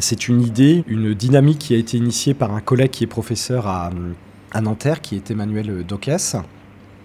c'est 0.00 0.28
une 0.28 0.42
idée, 0.42 0.84
une 0.86 1.14
dynamique 1.14 1.58
qui 1.58 1.74
a 1.74 1.76
été 1.76 1.96
initiée 1.96 2.34
par 2.34 2.54
un 2.54 2.60
collègue 2.60 2.90
qui 2.90 3.04
est 3.04 3.08
professeur 3.08 3.66
à, 3.66 3.90
Nanterre, 4.60 5.00
qui 5.00 5.16
est 5.16 5.30
Emmanuel 5.30 5.84
Dockès 5.86 6.36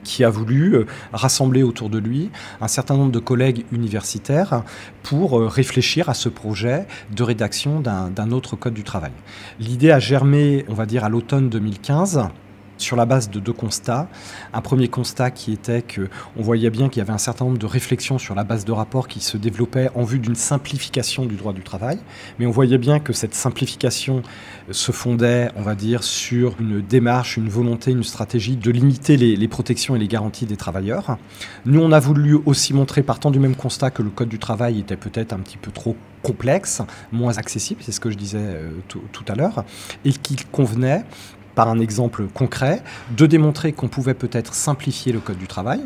qui 0.06 0.24
a 0.24 0.30
voulu 0.30 0.76
euh, 0.76 0.86
rassembler 1.12 1.64
autour 1.64 1.90
de 1.90 1.98
lui 1.98 2.30
un 2.62 2.68
certain 2.68 2.96
nombre 2.96 3.12
de 3.12 3.20
collègues 3.20 3.66
universitaires 3.72 4.64
pour 5.04 5.40
euh, 5.40 5.48
réfléchir 5.48 6.08
à 6.10 6.14
ce 6.14 6.30
projet 6.30 6.86
de 7.12 7.24
rédaction 7.24 7.82
d'un 7.82 8.32
autre 8.32 8.56
code 8.56 8.76
du 8.76 8.84
travail. 8.84 9.12
L'idée 9.60 9.92
a 9.92 10.00
germé, 10.00 10.64
on 10.70 10.76
va 10.76 10.86
dire, 10.86 11.04
à 11.04 11.10
l'automne 11.10 11.50
2015 11.50 12.30
sur 12.78 12.96
la 12.96 13.06
base 13.06 13.30
de 13.30 13.40
deux 13.40 13.54
constats. 13.54 14.08
Un 14.54 14.62
premier 14.62 14.88
constat 14.88 15.32
qui 15.32 15.52
était 15.54 15.82
que 15.82 16.10
on 16.38 16.42
voyait 16.42 16.70
bien 16.70 16.90
qu'il 16.90 17.00
y 17.00 17.02
avait 17.02 17.14
un 17.14 17.18
certain 17.18 17.46
nombre 17.46 17.58
de 17.58 17.66
réflexions 17.66 18.18
sur 18.18 18.36
la 18.36 18.44
base 18.44 18.66
de 18.66 18.72
rapports 18.72 19.08
qui 19.08 19.20
se 19.20 19.38
développaient 19.38 19.90
en 19.96 20.04
vue 20.04 20.20
d'une 20.20 20.36
simplification 20.36 21.26
du 21.26 21.36
droit 21.36 21.54
du 21.54 21.62
travail, 21.62 22.00
mais 22.40 22.46
on 22.46 22.52
voyait 22.52 22.78
bien 22.78 23.00
que 23.00 23.14
cette 23.14 23.36
simplification 23.36 24.24
se 24.72 24.92
fondait, 24.92 25.50
on 25.56 25.62
va 25.62 25.76
dire, 25.76 26.04
sur 26.04 26.56
une 26.60 26.82
démarche, 26.82 27.38
une 27.38 27.50
volonté, 27.50 27.92
une 27.92 28.04
stratégie 28.04 28.56
de 28.56 28.72
limiter 28.72 29.18
les, 29.18 29.48
protections 29.48 29.96
et 29.96 30.00
les 30.00 30.08
garanties 30.08 30.46
des 30.46 30.58
travailleurs. 30.58 31.18
Nous, 31.66 31.80
on 31.80 31.92
a 31.92 32.00
voulu 32.00 32.40
aussi 32.46 32.74
montrer, 32.74 33.04
partant 33.04 33.32
du 33.32 33.40
même 33.40 33.56
constat, 33.56 33.92
que 33.92 34.02
le 34.02 34.10
Code 34.10 34.30
du 34.30 34.40
travail 34.40 34.80
était 34.80 34.98
peut-être 34.98 35.34
un 35.34 35.40
petit 35.40 35.58
peu 35.58 35.72
trop 35.72 35.96
complexe, 36.24 36.82
moins 37.12 37.38
accessible, 37.38 37.82
c'est 37.84 37.92
ce 37.92 38.00
que 38.00 38.10
je 38.10 38.18
disais 38.18 38.40
euh, 38.40 38.72
tout 38.88 39.26
à 39.28 39.36
l'heure, 39.36 39.64
et 40.04 40.12
qu'il 40.12 40.44
convenait 40.48 41.06
par 41.56 41.70
un 41.70 41.80
exemple 41.80 42.28
concret, 42.34 42.84
de 43.16 43.26
démontrer 43.26 43.74
qu'on 43.74 43.88
pouvait 43.88 44.14
peut-être 44.14 44.54
simplifier 44.54 45.12
le 45.12 45.20
Code 45.20 45.38
du 45.38 45.48
travail 45.48 45.82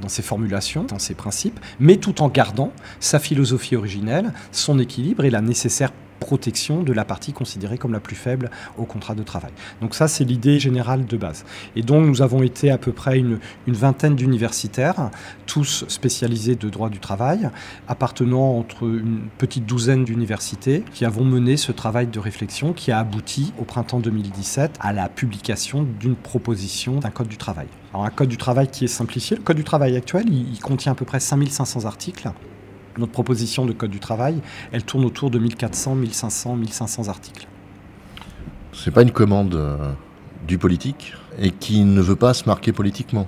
dans 0.00 0.08
ses 0.08 0.22
formulations, 0.22 0.84
dans 0.84 0.98
ses 0.98 1.14
principes, 1.14 1.60
mais 1.80 1.96
tout 1.96 2.22
en 2.22 2.28
gardant 2.28 2.72
sa 3.00 3.18
philosophie 3.18 3.76
originelle, 3.76 4.32
son 4.50 4.78
équilibre 4.78 5.24
et 5.24 5.30
la 5.30 5.40
nécessaire 5.40 5.92
protection 6.22 6.82
de 6.82 6.92
la 6.92 7.04
partie 7.04 7.32
considérée 7.32 7.78
comme 7.78 7.92
la 7.92 8.00
plus 8.00 8.16
faible 8.16 8.50
au 8.78 8.84
contrat 8.84 9.14
de 9.14 9.22
travail. 9.22 9.52
Donc 9.80 9.94
ça, 9.94 10.08
c'est 10.08 10.24
l'idée 10.24 10.58
générale 10.58 11.04
de 11.06 11.16
base. 11.16 11.44
Et 11.76 11.82
donc 11.82 12.06
nous 12.06 12.22
avons 12.22 12.42
été 12.42 12.70
à 12.70 12.78
peu 12.78 12.92
près 12.92 13.18
une, 13.18 13.38
vingtaine 13.66 14.16
d'universitaires, 14.16 15.10
tous 15.46 15.84
spécialisés 15.88 16.54
de 16.54 16.68
droit 16.68 16.88
du 16.88 16.98
travail, 16.98 17.50
appartenant 17.88 18.58
entre 18.58 18.84
une 18.84 19.22
petite 19.38 19.66
douzaine 19.66 20.04
d'universités, 20.04 20.84
qui 20.92 21.04
avons 21.04 21.24
mené 21.24 21.56
ce 21.56 21.72
travail 21.72 22.06
de 22.06 22.18
réflexion 22.18 22.72
qui 22.72 22.92
a 22.92 22.98
abouti 22.98 23.52
au 23.58 23.64
printemps 23.64 24.00
2017 24.00 24.76
à 24.80 24.92
la 24.92 25.08
publication 25.08 25.86
d'une 26.00 26.16
proposition 26.16 26.98
d'un 26.98 27.10
code 27.10 27.28
du 27.28 27.36
travail. 27.36 27.66
Alors 27.92 28.06
un 28.06 28.10
code 28.10 28.28
du 28.28 28.36
travail 28.36 28.68
qui 28.68 28.84
est 28.84 28.88
simplifié. 28.88 29.36
Le 29.36 29.42
code 29.42 29.56
du 29.56 29.64
travail 29.64 29.96
actuel, 29.96 30.24
il, 30.28 30.52
il 30.52 30.60
contient 30.60 30.92
à 30.92 30.94
peu 30.94 31.04
près 31.04 31.20
5500 31.20 31.84
articles. 31.84 32.30
Notre 32.98 33.12
proposition 33.12 33.66
de 33.66 33.72
code 33.72 33.90
du 33.90 34.00
travail, 34.00 34.36
elle 34.72 34.84
tourne 34.84 35.04
autour 35.04 35.30
de 35.30 35.38
1400, 35.38 35.94
1500, 35.94 36.56
1500 36.56 37.08
articles. 37.08 37.46
C'est 38.72 38.90
pas 38.90 39.02
une 39.02 39.10
commande 39.10 39.54
euh, 39.54 39.92
du 40.46 40.58
politique 40.58 41.14
et 41.38 41.50
qui 41.50 41.84
ne 41.84 42.00
veut 42.00 42.16
pas 42.16 42.34
se 42.34 42.44
marquer 42.46 42.72
politiquement. 42.72 43.26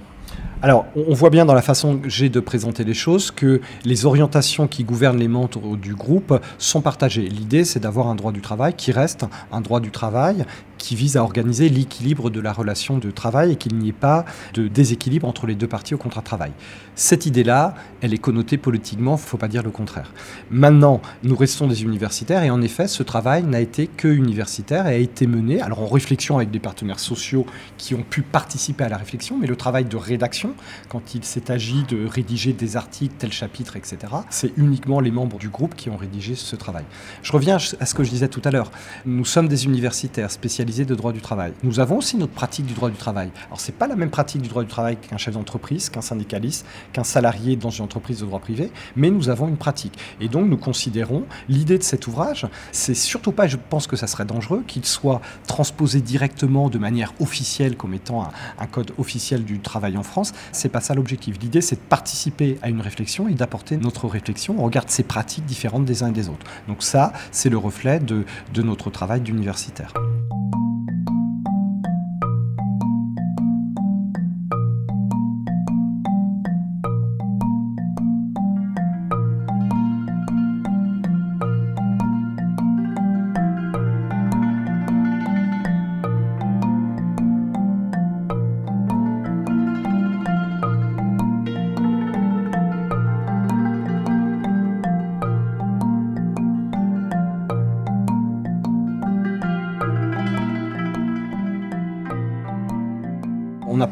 Alors, 0.63 0.87
on 0.97 1.13
voit 1.13 1.29
bien 1.29 1.45
dans 1.45 1.53
la 1.53 1.63
façon 1.63 1.99
que 1.99 2.09
j'ai 2.09 2.31
de 2.31 2.41
présenter 2.41 2.85
les 2.85 2.95
choses 2.95 3.31
que 3.31 3.61
les 3.85 4.07
orientations 4.07 4.67
qui 4.67 4.83
gouvernent 4.83 5.19
les 5.19 5.29
membres 5.29 5.77
du 5.77 5.95
groupe 5.95 6.41
sont 6.57 6.81
partagées. 6.81 7.29
L'idée, 7.29 7.65
c'est 7.65 7.81
d'avoir 7.81 8.09
un 8.09 8.15
droit 8.15 8.33
du 8.33 8.41
travail 8.41 8.73
qui 8.75 8.91
reste 8.91 9.27
un 9.53 9.61
droit 9.61 9.81
du 9.81 9.91
travail 9.91 10.47
qui 10.79 10.97
vise 10.97 11.17
à 11.17 11.23
organiser 11.23 11.69
l'équilibre 11.69 12.31
de 12.31 12.41
la 12.41 12.53
relation 12.53 12.99
de 12.99 13.11
travail 13.11 13.53
et 13.53 13.57
qu'il 13.57 13.77
n'y 13.77 13.89
ait 13.89 13.93
pas 13.93 14.25
de 14.53 14.69
déséquilibre 14.69 15.27
entre 15.27 15.47
les 15.47 15.55
deux 15.55 15.69
parties 15.69 15.95
au 15.95 15.99
contrat 15.99 16.21
de 16.21 16.27
travail. 16.27 16.53
Cette 16.97 17.27
idée-là, 17.27 17.75
elle 18.01 18.15
est 18.15 18.19
connotée 18.19 18.57
politiquement, 18.57 19.17
il 19.17 19.21
ne 19.21 19.27
faut 19.27 19.37
pas 19.37 19.49
dire 19.49 19.63
le 19.63 19.71
contraire. 19.71 20.13
Maintenant, 20.51 21.01
nous 21.23 21.37
restons 21.37 21.67
des 21.67 21.83
universitaires 21.83 22.43
et 22.43 22.51
en 22.51 22.63
effet, 22.63 22.87
ce 22.87 23.03
travail 23.03 23.43
n'a 23.43 23.61
été 23.61 23.87
que 23.87 24.09
universitaire 24.09 24.87
et 24.87 24.95
a 24.95 24.99
été 24.99 25.27
mené, 25.27 25.61
alors 25.61 25.81
en 25.81 25.89
réflexion 25.89 26.37
avec 26.37 26.51
des 26.51 26.61
partenaires 26.61 27.01
sociaux 27.01 27.47
qui 27.79 27.95
ont 27.95 28.03
pu 28.03 28.23
participer 28.23 28.85
à 28.85 28.89
la 28.89 28.97
réflexion, 28.97 29.39
mais 29.39 29.47
le 29.47 29.57
travail 29.57 29.85
de 29.85 29.97
rédaction, 29.97 30.55
quand 30.89 31.15
il 31.15 31.25
s'est 31.25 31.51
agi 31.51 31.85
de 31.89 32.07
rédiger 32.07 32.53
des 32.53 32.77
articles, 32.77 33.15
tel 33.19 33.33
chapitre, 33.33 33.77
etc., 33.77 33.97
c'est 34.31 34.53
uniquement 34.57 35.01
les 35.01 35.11
membres 35.11 35.39
du 35.39 35.49
groupe 35.49 35.75
qui 35.75 35.91
ont 35.91 35.97
rédigé 35.97 36.35
ce 36.35 36.57
travail. 36.57 36.85
Je 37.23 37.33
reviens 37.33 37.57
à 37.57 37.87
ce 37.87 37.95
que 37.95 38.05
je 38.05 38.11
disais 38.11 38.29
tout 38.29 38.43
à 38.45 38.51
l'heure. 38.51 38.71
Nous 39.07 39.25
sommes 39.25 39.49
des 39.49 39.65
universitaires 39.65 40.31
spécialisés 40.31 40.74
de 40.83 40.97
droit 40.97 41.13
du 41.13 41.21
travail. 41.21 41.53
Nous 41.63 41.79
avons 41.79 41.99
aussi 41.99 42.17
notre 42.17 42.33
pratique 42.33 42.67
du 42.67 42.75
droit 42.75 42.91
du 42.91 42.97
travail. 42.97 43.31
Alors, 43.47 43.61
ce 43.61 43.71
n'est 43.71 43.79
pas 43.79 43.87
la 43.87 43.95
même 43.95 44.11
pratique 44.11 44.43
du 44.43 44.49
droit 44.49 44.65
du 44.65 44.69
travail 44.69 44.97
qu'un 44.97 45.17
chef 45.17 45.35
d'entreprise, 45.35 45.89
qu'un 45.89 46.01
syndicaliste, 46.01 46.67
qu'un 46.93 47.05
salarié 47.05 47.55
dans 47.55 47.71
une 47.71 47.85
entreprise 47.85 48.21
de 48.21 48.27
droit 48.27 48.41
privé, 48.41 48.73
mais 48.97 49.11
nous 49.11 49.29
avons 49.29 49.47
une 49.47 49.57
pratique. 49.57 49.97
Et 50.21 50.29
donc, 50.29 50.49
nous 50.49 50.57
considérons 50.57 51.25
l'idée 51.49 51.79
de 51.79 51.85
cet 51.85 52.09
ouvrage, 52.09 52.49
c'est 52.73 52.95
surtout 52.95 53.31
pas, 53.31 53.47
je 53.47 53.57
pense 53.57 53.87
que 53.87 53.95
ça 53.95 54.09
serait 54.09 54.25
dangereux, 54.25 54.65
qu'il 54.67 54.85
soit 54.85 55.21
transposé 55.47 56.01
directement 56.01 56.71
de 56.71 56.79
manière 56.79 57.13
officielle 57.21 57.77
comme 57.77 57.95
étant 57.95 58.29
un, 58.59 58.67
code 58.67 58.93
officiel 58.99 59.45
du 59.45 59.61
travail 59.61 59.97
en 59.97 60.03
France. 60.03 60.33
C'est 60.51 60.69
pas 60.69 60.81
ça 60.81 60.95
l'objectif. 60.95 61.39
L'idée, 61.41 61.61
c'est 61.61 61.77
de 61.77 61.81
participer 61.81 62.59
à 62.63 62.71
une 62.71 62.81
réflexion 62.81 63.29
et 63.29 63.35
d'apporter 63.35 63.77
notre 63.77 64.09
réflexion 64.09 64.59
au 64.59 64.65
regard 64.65 64.87
de 64.87 64.91
ces 64.91 65.03
pratiques 65.03 65.45
différentes 65.45 65.85
des 65.85 66.03
uns 66.03 66.09
et 66.09 66.13
des 66.13 66.29
autres. 66.29 66.47
Donc 66.67 66.83
ça, 66.83 67.13
c'est 67.31 67.51
le 67.51 67.59
reflet 67.59 68.01
de, 68.01 68.25
de 68.55 68.63
notre 68.63 68.91
travail 68.91 69.21
d'universitaire. 69.21 69.93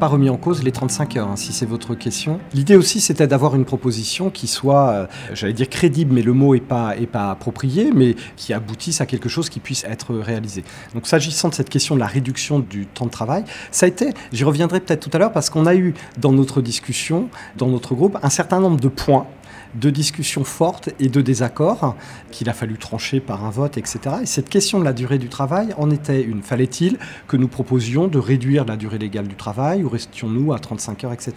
Pas 0.03 0.09
remis 0.09 0.31
en 0.31 0.37
cause 0.37 0.65
les 0.65 0.73
35 0.73 1.17
heures, 1.17 1.29
hein, 1.29 1.37
si 1.37 1.53
c'est 1.53 1.65
votre 1.65 1.95
question. 1.95 2.41
L'idée 2.55 2.75
aussi, 2.75 3.01
c'était 3.01 3.29
d'avoir 3.29 3.55
une 3.55 3.65
proposition 3.65 4.31
qui 4.31 4.49
soit, 4.49 4.89
euh, 4.89 5.07
j'allais 5.33 5.53
dire 5.53 5.69
crédible, 5.69 6.13
mais 6.13 6.23
le 6.23 6.33
mot 6.33 6.55
n'est 6.55 6.61
pas, 6.61 6.97
est 6.97 7.07
pas 7.07 7.31
approprié, 7.31 7.93
mais 7.95 8.17
qui 8.35 8.53
aboutisse 8.53 9.01
à 9.01 9.07
quelque 9.07 9.29
chose 9.29 9.49
qui 9.49 9.61
puisse 9.61 9.85
être 9.85 10.13
réalisé. 10.17 10.65
Donc, 10.93 11.07
s'agissant 11.07 11.51
de 11.51 11.55
cette 11.55 11.71
question 11.71 11.95
de 11.95 12.01
la 12.01 12.09
réduction 12.09 12.59
du 12.59 12.87
temps 12.87 13.07
de 13.07 13.13
travail, 13.13 13.45
ça 13.71 13.87
a 13.87 13.89
été, 13.89 14.13
j'y 14.33 14.43
reviendrai 14.43 14.81
peut-être 14.81 15.09
tout 15.09 15.17
à 15.17 15.21
l'heure, 15.21 15.31
parce 15.31 15.51
qu'on 15.51 15.67
a 15.67 15.77
eu 15.77 15.95
dans 16.19 16.33
notre 16.33 16.63
discussion, 16.63 17.29
dans 17.57 17.69
notre 17.69 17.95
groupe, 17.95 18.19
un 18.25 18.31
certain 18.31 18.59
nombre 18.59 18.81
de 18.81 18.89
points 18.89 19.29
de 19.75 19.91
discussions 19.91 20.45
fortes 20.45 20.91
et 21.01 21.09
de 21.09 21.21
désaccords 21.21 21.97
qu'il 22.31 22.49
a 22.49 22.53
fallu 22.53 22.77
trancher 22.79 23.21
par 23.21 23.45
un 23.45 23.51
vote, 23.51 23.79
etc. 23.79 24.17
Et 24.23 24.27
cette 24.27 24.49
question 24.49 24.79
de 24.79 24.85
la 24.85 24.93
durée 24.93 25.19
du 25.19 25.29
travail 25.29 25.75
en 25.79 25.91
était 25.91 26.23
une. 26.23 26.43
Fallait-il 26.43 26.99
que 27.29 27.37
nous 27.37 27.49
proposions 27.49 28.09
de 28.09 28.19
réduire 28.19 28.65
la 28.65 28.77
durée 28.77 28.99
légale 28.99 29.29
du 29.29 29.35
travail 29.35 29.83
ou 29.83 29.89
restions-nous 29.89 30.53
à 30.53 30.59
35 30.59 31.05
heures, 31.05 31.13
etc. 31.13 31.35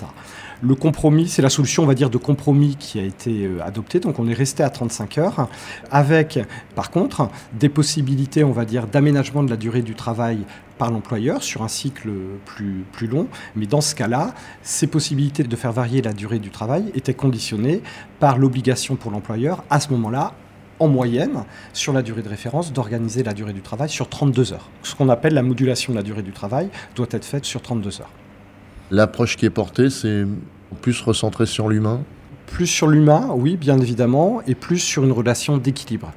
Le 0.61 0.75
compromis, 0.75 1.27
c'est 1.27 1.41
la 1.41 1.49
solution, 1.49 1.83
on 1.83 1.85
va 1.85 1.95
dire, 1.95 2.09
de 2.09 2.17
compromis 2.17 2.75
qui 2.77 2.99
a 2.99 3.03
été 3.03 3.45
euh, 3.45 3.63
adoptée. 3.63 3.99
Donc 3.99 4.19
on 4.19 4.27
est 4.27 4.33
resté 4.33 4.63
à 4.63 4.69
35 4.69 5.17
heures, 5.17 5.49
avec, 5.91 6.39
par 6.75 6.91
contre, 6.91 7.29
des 7.53 7.69
possibilités, 7.69 8.43
on 8.43 8.51
va 8.51 8.65
dire, 8.65 8.87
d'aménagement 8.87 9.43
de 9.43 9.49
la 9.49 9.57
durée 9.57 9.81
du 9.81 9.95
travail 9.95 10.39
par 10.77 10.91
l'employeur 10.91 11.43
sur 11.43 11.63
un 11.63 11.67
cycle 11.67 12.09
plus, 12.45 12.85
plus 12.91 13.07
long. 13.07 13.27
Mais 13.55 13.65
dans 13.65 13.81
ce 13.81 13.95
cas-là, 13.95 14.33
ces 14.61 14.87
possibilités 14.87 15.43
de 15.43 15.55
faire 15.55 15.71
varier 15.71 16.01
la 16.01 16.13
durée 16.13 16.39
du 16.39 16.49
travail 16.49 16.91
étaient 16.95 17.13
conditionnées 17.13 17.81
par 18.19 18.37
l'obligation 18.37 18.95
pour 18.95 19.11
l'employeur, 19.11 19.63
à 19.69 19.79
ce 19.79 19.89
moment-là, 19.91 20.33
en 20.79 20.87
moyenne, 20.87 21.45
sur 21.71 21.93
la 21.93 22.01
durée 22.01 22.21
de 22.21 22.29
référence, 22.29 22.73
d'organiser 22.73 23.23
la 23.23 23.33
durée 23.33 23.53
du 23.53 23.61
travail 23.61 23.89
sur 23.89 24.09
32 24.09 24.53
heures. 24.53 24.69
Ce 24.83 24.93
qu'on 24.93 25.07
appelle 25.09 25.33
la 25.33 25.43
modulation 25.43 25.93
de 25.93 25.97
la 25.97 26.03
durée 26.03 26.21
du 26.21 26.31
travail 26.31 26.69
doit 26.95 27.07
être 27.11 27.25
faite 27.25 27.45
sur 27.45 27.61
32 27.61 28.01
heures. 28.01 28.11
L'approche 28.91 29.37
qui 29.37 29.45
est 29.45 29.49
portée, 29.49 29.89
c'est 29.89 30.25
plus 30.81 31.01
recentré 31.01 31.45
sur 31.45 31.69
l'humain? 31.69 32.01
Plus 32.47 32.67
sur 32.67 32.87
l'humain, 32.87 33.29
oui, 33.33 33.57
bien 33.57 33.79
évidemment, 33.79 34.41
et 34.45 34.53
plus 34.53 34.79
sur 34.79 35.03
une 35.03 35.11
relation 35.11 35.57
d'équilibre. 35.57 36.11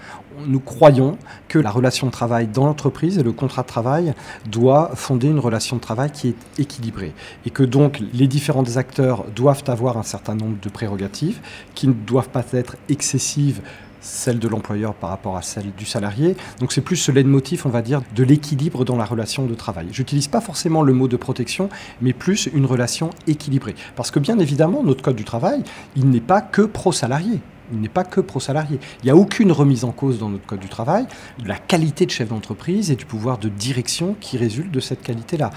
Nous 0.46 0.60
croyons 0.60 1.18
que 1.48 1.58
la 1.58 1.70
relation 1.70 2.06
de 2.06 2.12
travail 2.12 2.46
dans 2.46 2.66
l'entreprise 2.66 3.18
et 3.18 3.22
le 3.22 3.32
contrat 3.32 3.62
de 3.62 3.66
travail 3.66 4.14
doit 4.46 4.90
fonder 4.94 5.28
une 5.28 5.38
relation 5.38 5.76
de 5.76 5.80
travail 5.80 6.10
qui 6.10 6.28
est 6.28 6.60
équilibrée. 6.60 7.12
Et 7.46 7.50
que 7.50 7.62
donc 7.62 8.00
les 8.12 8.26
différents 8.26 8.76
acteurs 8.76 9.24
doivent 9.34 9.64
avoir 9.66 9.96
un 9.96 10.02
certain 10.02 10.34
nombre 10.34 10.56
de 10.60 10.68
prérogatives 10.68 11.40
qui 11.74 11.88
ne 11.88 11.92
doivent 11.92 12.28
pas 12.28 12.44
être 12.52 12.76
excessives 12.88 13.62
celle 14.00 14.38
de 14.38 14.48
l'employeur 14.48 14.94
par 14.94 15.10
rapport 15.10 15.36
à 15.36 15.42
celle 15.42 15.72
du 15.76 15.84
salarié. 15.84 16.36
Donc 16.60 16.72
c'est 16.72 16.80
plus 16.80 16.96
ce 16.96 17.10
leitmotiv, 17.10 17.62
on 17.66 17.70
va 17.70 17.82
dire, 17.82 18.02
de 18.14 18.24
l'équilibre 18.24 18.84
dans 18.84 18.96
la 18.96 19.04
relation 19.04 19.46
de 19.46 19.54
travail. 19.54 19.88
J'utilise 19.90 20.28
pas 20.28 20.40
forcément 20.40 20.82
le 20.82 20.92
mot 20.92 21.08
de 21.08 21.16
protection, 21.16 21.68
mais 22.00 22.12
plus 22.12 22.48
une 22.54 22.66
relation 22.66 23.10
équilibrée. 23.26 23.74
Parce 23.96 24.10
que 24.10 24.20
bien 24.20 24.38
évidemment, 24.38 24.82
notre 24.82 25.02
code 25.02 25.16
du 25.16 25.24
travail, 25.24 25.62
il 25.96 26.08
n'est 26.10 26.20
pas 26.20 26.40
que 26.40 26.62
pro-salarié. 26.62 27.40
N'est 27.72 27.88
pas 27.88 28.04
que 28.04 28.20
pro-salarié. 28.20 28.78
Il 29.02 29.06
n'y 29.06 29.10
a 29.10 29.16
aucune 29.16 29.52
remise 29.52 29.84
en 29.84 29.92
cause 29.92 30.18
dans 30.18 30.28
notre 30.28 30.46
code 30.46 30.60
du 30.60 30.68
travail 30.68 31.06
de 31.38 31.48
la 31.48 31.56
qualité 31.56 32.06
de 32.06 32.10
chef 32.10 32.28
d'entreprise 32.28 32.90
et 32.90 32.96
du 32.96 33.04
pouvoir 33.04 33.38
de 33.38 33.48
direction 33.48 34.16
qui 34.20 34.36
résulte 34.38 34.70
de 34.70 34.80
cette 34.80 35.02
qualité-là. 35.02 35.50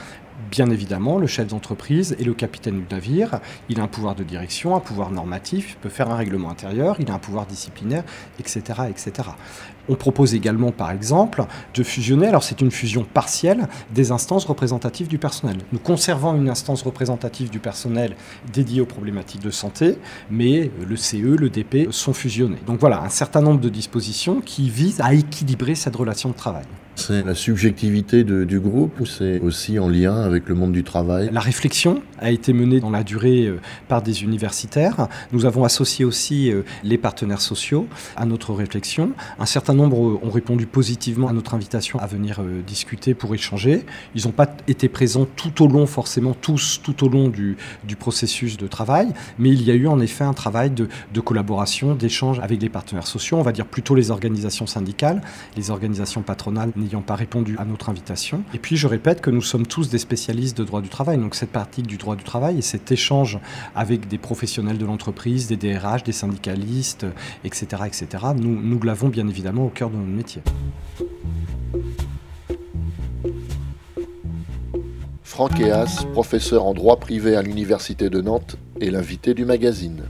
Bien 0.52 0.70
évidemment, 0.70 1.18
le 1.18 1.28
chef 1.28 1.48
d'entreprise 1.48 2.14
est 2.20 2.26
le 2.26 2.34
capitaine 2.34 2.82
du 2.82 2.94
navire. 2.94 3.40
Il 3.70 3.80
a 3.80 3.84
un 3.84 3.88
pouvoir 3.88 4.16
de 4.16 4.24
direction, 4.26 4.76
un 4.76 4.82
pouvoir 4.82 5.10
normatif, 5.10 5.72
il 5.72 5.76
peut 5.78 5.88
faire 5.88 6.12
un 6.12 6.16
règlement 6.18 6.50
intérieur, 6.50 6.98
il 7.00 7.10
a 7.10 7.14
un 7.14 7.20
pouvoir 7.20 7.46
disciplinaire, 7.46 8.04
etc. 8.38 8.82
etc. 8.90 9.30
On 9.88 9.96
propose 9.96 10.36
également, 10.36 10.74
par 10.74 10.92
exemple, 10.92 11.46
de 11.74 11.84
fusionner, 11.84 12.28
alors 12.28 12.44
c'est 12.44 12.60
une 12.60 12.70
fusion 12.70 13.06
partielle, 13.06 13.70
des 13.94 14.12
instances 14.12 14.44
représentatives 14.44 15.08
du 15.08 15.20
personnel. 15.20 15.56
Nous 15.72 15.80
conservons 15.80 16.36
une 16.36 16.50
instance 16.50 16.82
représentative 16.82 17.50
du 17.50 17.60
personnel 17.60 18.18
dédiée 18.52 18.82
aux 18.82 18.86
problématiques 18.86 19.42
de 19.42 19.52
santé, 19.52 20.00
mais 20.30 20.70
le 20.86 20.98
CE, 20.98 21.16
le 21.16 21.50
DP 21.50 21.92
sont 21.92 22.12
fusionnés. 22.12 22.60
Donc 22.68 22.82
voilà, 22.82 23.02
un 23.02 23.10
certain 23.10 23.42
nombre 23.42 23.62
de 23.62 23.70
dispositions 23.70 24.42
qui 24.42 24.70
visent 24.70 25.00
à 25.00 25.14
équilibrer 25.14 25.76
cette 25.76 25.96
relation 25.96 26.28
de 26.28 26.36
travail. 26.36 26.66
C'est 27.08 27.24
la 27.26 27.34
subjectivité 27.34 28.24
du 28.24 28.60
groupe 28.60 29.00
ou 29.00 29.08
c'est 29.08 29.40
aussi 29.40 29.80
en 29.80 29.90
lien 29.90 30.22
avec 30.22 30.48
le 30.48 30.54
monde 30.54 30.72
du 30.72 30.84
travail? 30.84 31.30
La 31.32 31.40
réflexion 31.40 32.04
a 32.20 32.30
été 32.30 32.54
menée 32.54 32.80
dans 32.80 32.92
la 32.92 33.04
durée 33.04 33.48
euh, 33.48 33.60
par 33.88 34.04
des 34.04 34.24
universitaires. 34.24 35.08
Nous 35.32 35.46
avons 35.46 35.64
associé 35.64 36.06
aussi 36.06 36.52
euh, 36.52 36.62
les 36.84 37.00
partenaires 37.00 37.42
sociaux 37.42 37.88
à 38.16 38.28
notre 38.28 38.54
réflexion. 38.54 39.14
Un 39.40 39.48
certain 39.48 39.74
nombre 39.74 39.98
ont 39.98 40.30
répondu 40.30 40.68
positivement 40.68 41.28
à 41.28 41.34
notre 41.34 41.56
invitation 41.56 41.98
à 42.00 42.06
venir 42.06 42.40
euh, 42.40 42.62
discuter 42.62 43.16
pour 43.16 43.34
échanger. 43.34 43.84
Ils 44.14 44.26
n'ont 44.26 44.32
pas 44.32 44.56
été 44.68 44.88
présents 44.88 45.26
tout 45.26 45.64
au 45.64 45.68
long, 45.68 45.88
forcément 45.88 46.36
tous, 46.36 46.82
tout 46.84 47.04
au 47.04 47.10
long 47.10 47.30
du, 47.30 47.58
processus 48.00 48.58
de 48.58 48.68
travail, 48.68 49.10
mais 49.38 49.50
il 49.50 49.64
y 49.64 49.72
a 49.72 49.76
eu 49.76 49.88
en 49.88 50.00
effet 50.00 50.24
un 50.24 50.34
travail 50.34 50.72
de 50.72 51.20
collaboration, 51.20 51.94
d'échange 51.94 52.40
avec 52.40 52.62
les 52.62 52.70
partenaires 52.70 53.06
sociaux, 53.06 53.38
on 53.38 53.44
va 53.44 53.52
dire 53.52 53.66
plutôt 53.66 53.96
les 53.96 54.12
organisations 54.12 54.66
syndicales, 54.66 55.22
les 55.56 55.70
organisations 55.72 56.22
patronales 56.22 56.72
n'ayant 56.92 57.02
pas 57.02 57.16
répondu 57.16 57.56
à 57.58 57.66
notre 57.66 57.90
invitation. 57.90 58.44
Et 58.54 58.60
puis 58.60 58.76
je 58.76 58.88
répète 58.88 59.22
que 59.22 59.30
nous 59.30 59.42
sommes 59.42 59.66
tous 59.66 59.90
des 59.90 59.98
spécialistes 59.98 60.58
de 60.58 60.64
droit 60.64 60.82
du 60.82 60.90
travail, 60.90 61.18
donc 61.18 61.36
cette 61.36 61.52
partie 61.52 61.82
du 61.82 61.98
droit 61.98 62.16
du 62.16 62.24
travail 62.24 62.58
et 62.58 62.62
cet 62.62 62.92
échange 62.92 63.40
avec 63.76 64.08
des 64.08 64.18
professionnels 64.18 64.78
de 64.78 64.86
l'entreprise, 64.86 65.48
des 65.48 65.58
DRH, 65.58 66.04
des 66.04 66.12
syndicalistes, 66.12 67.06
etc., 67.44 67.84
etc., 67.86 68.08
nous, 68.36 68.62
nous 68.62 68.82
l'avons 68.84 69.10
bien 69.10 69.28
évidemment 69.28 69.66
au 69.66 69.70
cœur 69.70 69.90
de 69.90 69.96
notre 69.96 70.10
métier. 70.10 70.42
Franck 75.24 75.60
Eas, 75.62 76.06
professeur 76.12 76.66
en 76.66 76.74
droit 76.74 76.98
privé 76.98 77.36
à 77.38 77.42
l'Université 77.42 78.10
de 78.10 78.22
Nantes, 78.22 78.58
est 78.82 78.92
l'invité 78.92 79.34
du 79.34 79.46
magazine. 79.46 80.04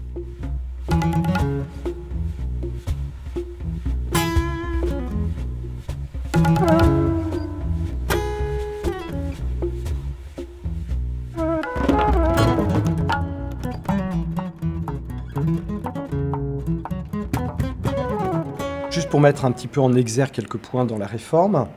Juste 18.90 19.10
pour 19.10 19.22
mettre 19.22 19.46
un 19.46 19.52
petit 19.52 19.68
peu 19.68 19.82
en 19.82 19.94
exergue 19.94 20.32
quelques 20.32 20.58
points 20.58 20.86
dans 20.86 20.98
la 20.98 21.06
réforme, 21.06 21.68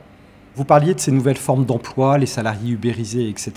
vous 0.55 0.63
parliez 0.63 0.93
de 0.93 0.99
ces 0.99 1.11
nouvelles 1.11 1.37
formes 1.37 1.65
d'emploi, 1.65 2.17
les 2.17 2.25
salariés 2.25 2.71
ubérisés, 2.71 3.29
etc. 3.29 3.53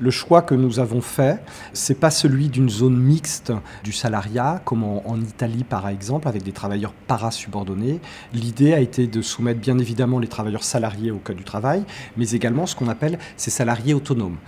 Le 0.00 0.10
choix 0.10 0.42
que 0.42 0.54
nous 0.54 0.78
avons 0.78 1.00
fait, 1.00 1.40
c'est 1.72 1.98
pas 1.98 2.10
celui 2.10 2.48
d'une 2.48 2.70
zone 2.70 2.96
mixte 2.96 3.52
du 3.84 3.92
salariat, 3.92 4.60
comme 4.64 4.84
en, 4.84 5.20
Italie 5.20 5.64
par 5.64 5.88
exemple, 5.88 6.28
avec 6.28 6.42
des 6.42 6.52
travailleurs 6.52 6.94
parasubordonnés. 7.06 8.00
L'idée 8.32 8.72
a 8.72 8.80
été 8.80 9.06
de 9.06 9.22
soumettre 9.22 9.60
bien 9.60 9.78
évidemment 9.78 10.18
les 10.18 10.28
travailleurs 10.28 10.64
salariés 10.64 11.10
au 11.10 11.18
Code 11.18 11.36
du 11.36 11.44
travail, 11.44 11.84
mais 12.16 12.30
également 12.30 12.66
ce 12.66 12.74
qu'on 12.74 12.88
appelle 12.88 13.18
ces 13.36 13.50
salariés 13.50 13.94
autonomes. 13.94 14.38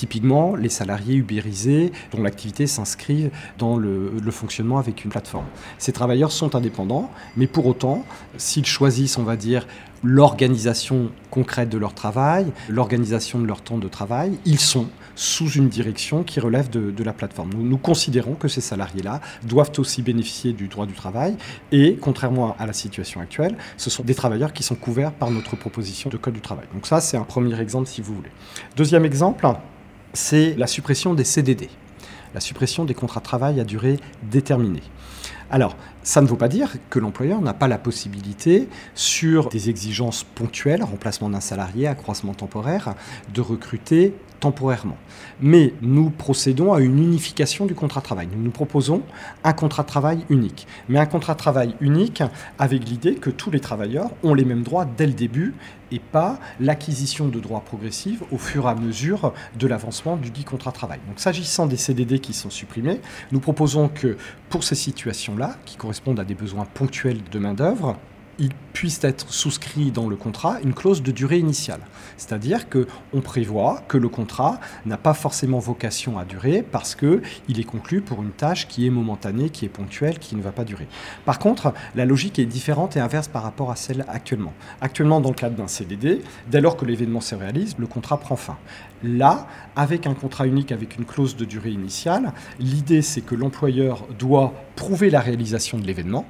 Typiquement, 0.00 0.56
les 0.56 0.70
salariés 0.70 1.14
ubérisés 1.14 1.92
dont 2.10 2.22
l'activité 2.22 2.66
s'inscrit 2.66 3.28
dans 3.58 3.76
le, 3.76 4.30
fonctionnement 4.30 4.78
avec 4.78 5.04
une 5.04 5.10
plateforme. 5.10 5.44
Ces 5.76 5.92
travailleurs 5.92 6.32
sont 6.32 6.56
indépendants, 6.56 7.10
mais 7.36 7.46
pour 7.46 7.66
autant, 7.66 8.06
s'ils 8.38 8.64
choisissent, 8.64 9.18
on 9.18 9.24
va 9.24 9.36
dire, 9.36 9.66
l'organisation 10.02 11.10
concrète 11.30 11.68
de 11.68 11.76
leur 11.76 11.92
travail, 11.92 12.50
l'organisation 12.70 13.40
de 13.40 13.44
leur 13.44 13.60
temps 13.60 13.76
de 13.76 13.88
travail, 13.88 14.38
ils 14.46 14.58
sont 14.58 14.86
sous 15.16 15.50
une 15.50 15.68
direction 15.68 16.22
qui 16.22 16.40
relève 16.40 16.70
de, 16.70 17.04
la 17.04 17.12
plateforme. 17.12 17.50
Nous, 17.52 17.76
considérons 17.76 18.36
que 18.36 18.48
ces 18.48 18.62
salariés-là 18.62 19.20
doivent 19.42 19.72
aussi 19.76 20.00
bénéficier 20.00 20.54
du 20.54 20.68
droit 20.68 20.86
du 20.86 20.94
travail 20.94 21.36
et, 21.72 21.98
contrairement 22.00 22.56
à 22.58 22.64
la 22.64 22.72
situation 22.72 23.20
actuelle, 23.20 23.54
ce 23.76 23.90
sont 23.90 24.02
des 24.02 24.14
travailleurs 24.14 24.54
qui 24.54 24.62
sont 24.62 24.76
couverts 24.76 25.12
par 25.12 25.30
notre 25.30 25.56
proposition 25.56 26.08
de 26.08 26.16
code 26.16 26.32
du 26.32 26.40
travail. 26.40 26.64
Donc 26.72 26.86
ça, 26.86 27.02
c'est 27.02 27.18
un 27.18 27.24
premier 27.24 27.60
exemple 27.60 27.86
si 27.86 28.00
vous 28.00 28.14
voulez. 28.14 28.30
Deuxième 28.76 29.04
exemple, 29.04 29.46
c'est 30.12 30.54
la 30.56 30.66
suppression 30.66 31.14
des 31.14 31.24
CDD, 31.24 31.68
la 32.34 32.40
suppression 32.40 32.84
des 32.84 32.94
contrats 32.94 33.20
de 33.20 33.24
travail 33.24 33.60
à 33.60 33.64
durée 33.64 33.98
déterminée. 34.22 34.82
Alors, 35.50 35.76
ça 36.02 36.20
ne 36.20 36.26
veut 36.26 36.36
pas 36.36 36.48
dire 36.48 36.76
que 36.88 36.98
l'employeur 36.98 37.40
n'a 37.40 37.54
pas 37.54 37.68
la 37.68 37.78
possibilité, 37.78 38.68
sur 38.94 39.48
des 39.48 39.70
exigences 39.70 40.24
ponctuelles, 40.24 40.82
remplacement 40.82 41.28
d'un 41.28 41.40
salarié, 41.40 41.86
accroissement 41.86 42.34
temporaire, 42.34 42.94
de 43.32 43.40
recruter 43.40 44.14
temporairement. 44.40 44.96
Mais 45.40 45.74
nous 45.82 46.10
procédons 46.10 46.72
à 46.72 46.80
une 46.80 46.98
unification 46.98 47.66
du 47.66 47.74
contrat 47.74 48.00
de 48.00 48.06
travail. 48.06 48.28
Nous 48.34 48.42
nous 48.42 48.50
proposons 48.50 49.02
un 49.44 49.52
contrat 49.52 49.82
de 49.82 49.88
travail 49.88 50.24
unique. 50.30 50.66
Mais 50.88 50.98
un 50.98 51.06
contrat 51.06 51.34
de 51.34 51.38
travail 51.38 51.76
unique 51.80 52.22
avec 52.58 52.88
l'idée 52.88 53.14
que 53.14 53.30
tous 53.30 53.50
les 53.50 53.60
travailleurs 53.60 54.10
ont 54.22 54.34
les 54.34 54.44
mêmes 54.44 54.62
droits 54.62 54.86
dès 54.86 55.06
le 55.06 55.12
début 55.12 55.54
et 55.92 55.98
pas 55.98 56.38
l'acquisition 56.60 57.28
de 57.28 57.40
droits 57.40 57.60
progressifs 57.60 58.22
au 58.30 58.38
fur 58.38 58.66
et 58.66 58.68
à 58.68 58.74
mesure 58.74 59.32
de 59.58 59.66
l'avancement 59.66 60.16
du 60.16 60.30
dit 60.30 60.44
contrat 60.44 60.70
de 60.70 60.76
travail. 60.76 61.00
Donc 61.08 61.18
s'agissant 61.18 61.66
des 61.66 61.76
CDD 61.76 62.20
qui 62.20 62.32
sont 62.32 62.50
supprimés, 62.50 63.00
nous 63.32 63.40
proposons 63.40 63.88
que 63.88 64.16
pour 64.48 64.64
ces 64.64 64.74
situations-là, 64.74 65.56
qui 65.64 65.76
correspondent 65.76 65.90
à 66.06 66.24
des 66.24 66.34
besoins 66.34 66.64
ponctuels 66.64 67.22
de 67.22 67.38
main-d'œuvre, 67.38 67.96
il 68.40 68.50
puisse 68.72 69.04
être 69.04 69.30
souscrit 69.30 69.90
dans 69.90 70.08
le 70.08 70.16
contrat 70.16 70.58
une 70.64 70.72
clause 70.72 71.02
de 71.02 71.12
durée 71.12 71.38
initiale. 71.38 71.80
C'est-à-dire 72.16 72.66
qu'on 72.70 73.20
prévoit 73.20 73.82
que 73.86 73.98
le 73.98 74.08
contrat 74.08 74.58
n'a 74.86 74.96
pas 74.96 75.12
forcément 75.14 75.58
vocation 75.58 76.18
à 76.18 76.24
durer 76.24 76.62
parce 76.62 76.94
qu'il 76.94 77.60
est 77.60 77.64
conclu 77.64 78.00
pour 78.00 78.22
une 78.22 78.30
tâche 78.30 78.66
qui 78.66 78.86
est 78.86 78.90
momentanée, 78.90 79.50
qui 79.50 79.66
est 79.66 79.68
ponctuelle, 79.68 80.18
qui 80.18 80.34
ne 80.36 80.42
va 80.42 80.52
pas 80.52 80.64
durer. 80.64 80.88
Par 81.26 81.38
contre, 81.38 81.74
la 81.94 82.06
logique 82.06 82.38
est 82.38 82.46
différente 82.46 82.96
et 82.96 83.00
inverse 83.00 83.28
par 83.28 83.42
rapport 83.42 83.70
à 83.70 83.76
celle 83.76 84.06
actuellement. 84.08 84.54
Actuellement, 84.80 85.20
dans 85.20 85.30
le 85.30 85.34
cadre 85.34 85.56
d'un 85.56 85.68
CDD, 85.68 86.22
dès 86.50 86.62
lors 86.62 86.78
que 86.78 86.86
l'événement 86.86 87.20
se 87.20 87.34
réalise, 87.34 87.76
le 87.78 87.86
contrat 87.86 88.18
prend 88.18 88.36
fin. 88.36 88.56
Là, 89.02 89.46
avec 89.76 90.06
un 90.06 90.14
contrat 90.14 90.46
unique 90.46 90.72
avec 90.72 90.96
une 90.96 91.04
clause 91.04 91.36
de 91.36 91.44
durée 91.44 91.70
initiale, 91.70 92.32
l'idée 92.58 93.02
c'est 93.02 93.20
que 93.20 93.34
l'employeur 93.34 94.06
doit 94.18 94.54
prouver 94.76 95.10
la 95.10 95.20
réalisation 95.20 95.78
de 95.78 95.86
l'événement, 95.86 96.24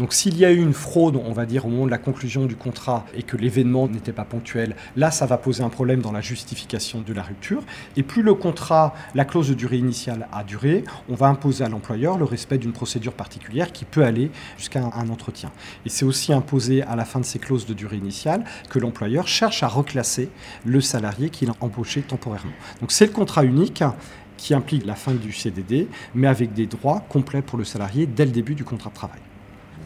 donc 0.00 0.14
s'il 0.14 0.38
y 0.38 0.46
a 0.46 0.50
eu 0.50 0.56
une 0.56 0.72
fraude, 0.72 1.20
on 1.22 1.34
va 1.34 1.44
dire, 1.44 1.66
au 1.66 1.68
moment 1.68 1.84
de 1.84 1.90
la 1.90 1.98
conclusion 1.98 2.46
du 2.46 2.56
contrat 2.56 3.04
et 3.14 3.22
que 3.22 3.36
l'événement 3.36 3.86
n'était 3.86 4.14
pas 4.14 4.24
ponctuel, 4.24 4.74
là, 4.96 5.10
ça 5.10 5.26
va 5.26 5.36
poser 5.36 5.62
un 5.62 5.68
problème 5.68 6.00
dans 6.00 6.10
la 6.10 6.22
justification 6.22 7.02
de 7.02 7.12
la 7.12 7.22
rupture. 7.22 7.62
Et 7.98 8.02
plus 8.02 8.22
le 8.22 8.32
contrat, 8.32 8.94
la 9.14 9.26
clause 9.26 9.50
de 9.50 9.52
durée 9.52 9.76
initiale 9.76 10.26
a 10.32 10.42
duré, 10.42 10.84
on 11.10 11.14
va 11.14 11.26
imposer 11.26 11.64
à 11.64 11.68
l'employeur 11.68 12.16
le 12.16 12.24
respect 12.24 12.56
d'une 12.56 12.72
procédure 12.72 13.12
particulière 13.12 13.72
qui 13.72 13.84
peut 13.84 14.02
aller 14.02 14.30
jusqu'à 14.56 14.80
un, 14.80 15.10
entretien. 15.10 15.52
Et 15.84 15.90
c'est 15.90 16.06
aussi 16.06 16.32
imposé 16.32 16.82
à 16.82 16.96
la 16.96 17.04
fin 17.04 17.20
de 17.20 17.26
ces 17.26 17.38
clauses 17.38 17.66
de 17.66 17.74
durée 17.74 17.98
initiale 17.98 18.44
que 18.70 18.78
l'employeur 18.78 19.28
cherche 19.28 19.62
à 19.62 19.68
reclasser 19.68 20.30
le 20.64 20.80
salarié 20.80 21.28
qu'il 21.28 21.50
a 21.50 21.54
embauché 21.60 22.00
temporairement. 22.00 22.52
Donc 22.80 22.90
c'est 22.90 23.04
le 23.04 23.12
contrat 23.12 23.44
unique 23.44 23.84
qui 24.38 24.54
implique 24.54 24.86
la 24.86 24.94
fin 24.94 25.12
du 25.12 25.34
CDD, 25.34 25.88
mais 26.14 26.26
avec 26.26 26.54
des 26.54 26.66
droits 26.66 27.04
complets 27.10 27.42
pour 27.42 27.58
le 27.58 27.64
salarié 27.64 28.06
dès 28.06 28.24
le 28.24 28.30
début 28.30 28.54
du 28.54 28.64
contrat 28.64 28.88
de 28.88 28.94
travail. 28.94 29.20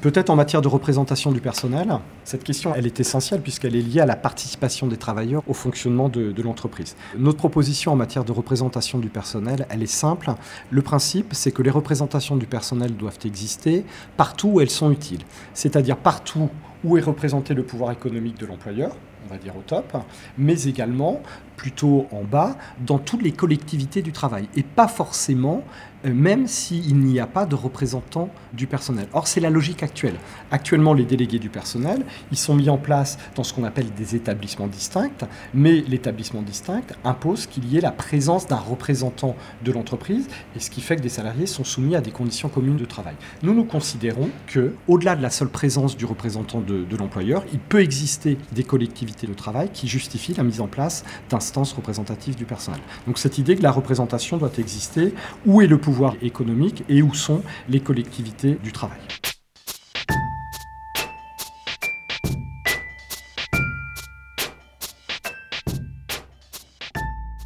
Peut-être 0.04 0.28
en 0.28 0.36
matière 0.36 0.60
de 0.60 0.68
représentation 0.68 1.32
du 1.32 1.40
personnel, 1.40 1.98
cette 2.24 2.44
question 2.44 2.74
est 2.74 3.00
essentielle 3.00 3.40
puisqu'elle 3.40 3.74
est 3.74 3.80
liée 3.80 4.00
à 4.00 4.04
la 4.04 4.16
participation 4.16 4.86
des 4.86 4.98
travailleurs 4.98 5.42
au 5.46 5.54
fonctionnement 5.54 6.10
de, 6.10 6.30
de 6.30 6.42
l'entreprise. 6.42 6.94
Notre 7.16 7.38
proposition 7.38 7.90
en 7.92 7.96
matière 7.96 8.22
de 8.22 8.30
représentation 8.30 8.98
du 8.98 9.08
personnel, 9.08 9.66
elle 9.70 9.82
est 9.82 9.86
simple. 9.86 10.34
Le 10.68 10.82
principe, 10.82 11.32
c'est 11.32 11.52
que 11.52 11.62
les 11.62 11.70
représentations 11.70 12.36
du 12.36 12.44
personnel 12.44 12.94
doivent 12.94 13.18
exister 13.24 13.86
partout 14.18 14.48
où 14.48 14.60
elles 14.60 14.68
sont 14.68 14.90
utiles, 14.90 15.22
c'est-à-dire 15.54 15.96
partout 15.96 16.50
où 16.84 16.98
est 16.98 17.00
représenté 17.00 17.54
le 17.54 17.62
pouvoir 17.62 17.90
économique 17.90 18.38
de 18.38 18.44
l'employeur, 18.44 18.94
on 19.24 19.32
va 19.32 19.38
dire 19.38 19.56
au 19.56 19.62
top, 19.62 19.96
mais 20.36 20.64
également 20.64 21.22
plutôt 21.56 22.08
en 22.12 22.24
bas 22.24 22.58
dans 22.84 22.98
toutes 22.98 23.22
les 23.22 23.32
collectivités 23.32 24.02
du 24.02 24.12
travail 24.12 24.50
et 24.54 24.64
pas 24.64 24.86
forcément 24.86 25.64
même 26.12 26.46
s'il 26.46 26.96
n'y 26.96 27.18
a 27.20 27.26
pas 27.26 27.46
de 27.46 27.54
représentants 27.54 28.28
du 28.52 28.66
personnel. 28.66 29.06
Or, 29.12 29.26
c'est 29.26 29.40
la 29.40 29.50
logique 29.50 29.82
actuelle. 29.82 30.16
Actuellement, 30.50 30.94
les 30.94 31.04
délégués 31.04 31.38
du 31.38 31.48
personnel, 31.48 32.04
ils 32.30 32.38
sont 32.38 32.54
mis 32.54 32.68
en 32.68 32.76
place 32.76 33.18
dans 33.34 33.42
ce 33.42 33.54
qu'on 33.54 33.64
appelle 33.64 33.92
des 33.94 34.14
établissements 34.14 34.66
distincts, 34.66 35.10
mais 35.54 35.82
l'établissement 35.88 36.42
distinct 36.42 36.82
impose 37.04 37.46
qu'il 37.46 37.66
y 37.66 37.78
ait 37.78 37.80
la 37.80 37.92
présence 37.92 38.46
d'un 38.46 38.56
représentant 38.56 39.34
de 39.64 39.72
l'entreprise, 39.72 40.28
et 40.54 40.60
ce 40.60 40.70
qui 40.70 40.80
fait 40.80 40.96
que 40.96 41.02
des 41.02 41.08
salariés 41.08 41.46
sont 41.46 41.64
soumis 41.64 41.96
à 41.96 42.00
des 42.00 42.10
conditions 42.10 42.48
communes 42.48 42.76
de 42.76 42.84
travail. 42.84 43.14
Nous, 43.42 43.54
nous 43.54 43.64
considérons 43.64 44.28
que, 44.46 44.74
au-delà 44.88 45.16
de 45.16 45.22
la 45.22 45.30
seule 45.30 45.48
présence 45.48 45.96
du 45.96 46.04
représentant 46.04 46.60
de, 46.60 46.84
de 46.84 46.96
l'employeur, 46.96 47.44
il 47.52 47.58
peut 47.58 47.80
exister 47.80 48.36
des 48.52 48.64
collectivités 48.64 49.26
de 49.26 49.34
travail 49.34 49.70
qui 49.72 49.88
justifient 49.88 50.34
la 50.34 50.44
mise 50.44 50.60
en 50.60 50.66
place 50.66 51.04
d'instances 51.30 51.72
représentatives 51.72 52.36
du 52.36 52.44
personnel. 52.44 52.80
Donc, 53.06 53.18
cette 53.18 53.38
idée 53.38 53.56
que 53.56 53.62
la 53.62 53.72
représentation 53.72 54.36
doit 54.36 54.52
exister, 54.58 55.14
où 55.46 55.62
est 55.62 55.66
le 55.66 55.78
pouvoir 55.78 55.93
économique 56.22 56.84
et 56.88 57.02
où 57.02 57.14
sont 57.14 57.42
les 57.68 57.80
collectivités 57.80 58.58
du 58.62 58.72
travail. 58.72 58.98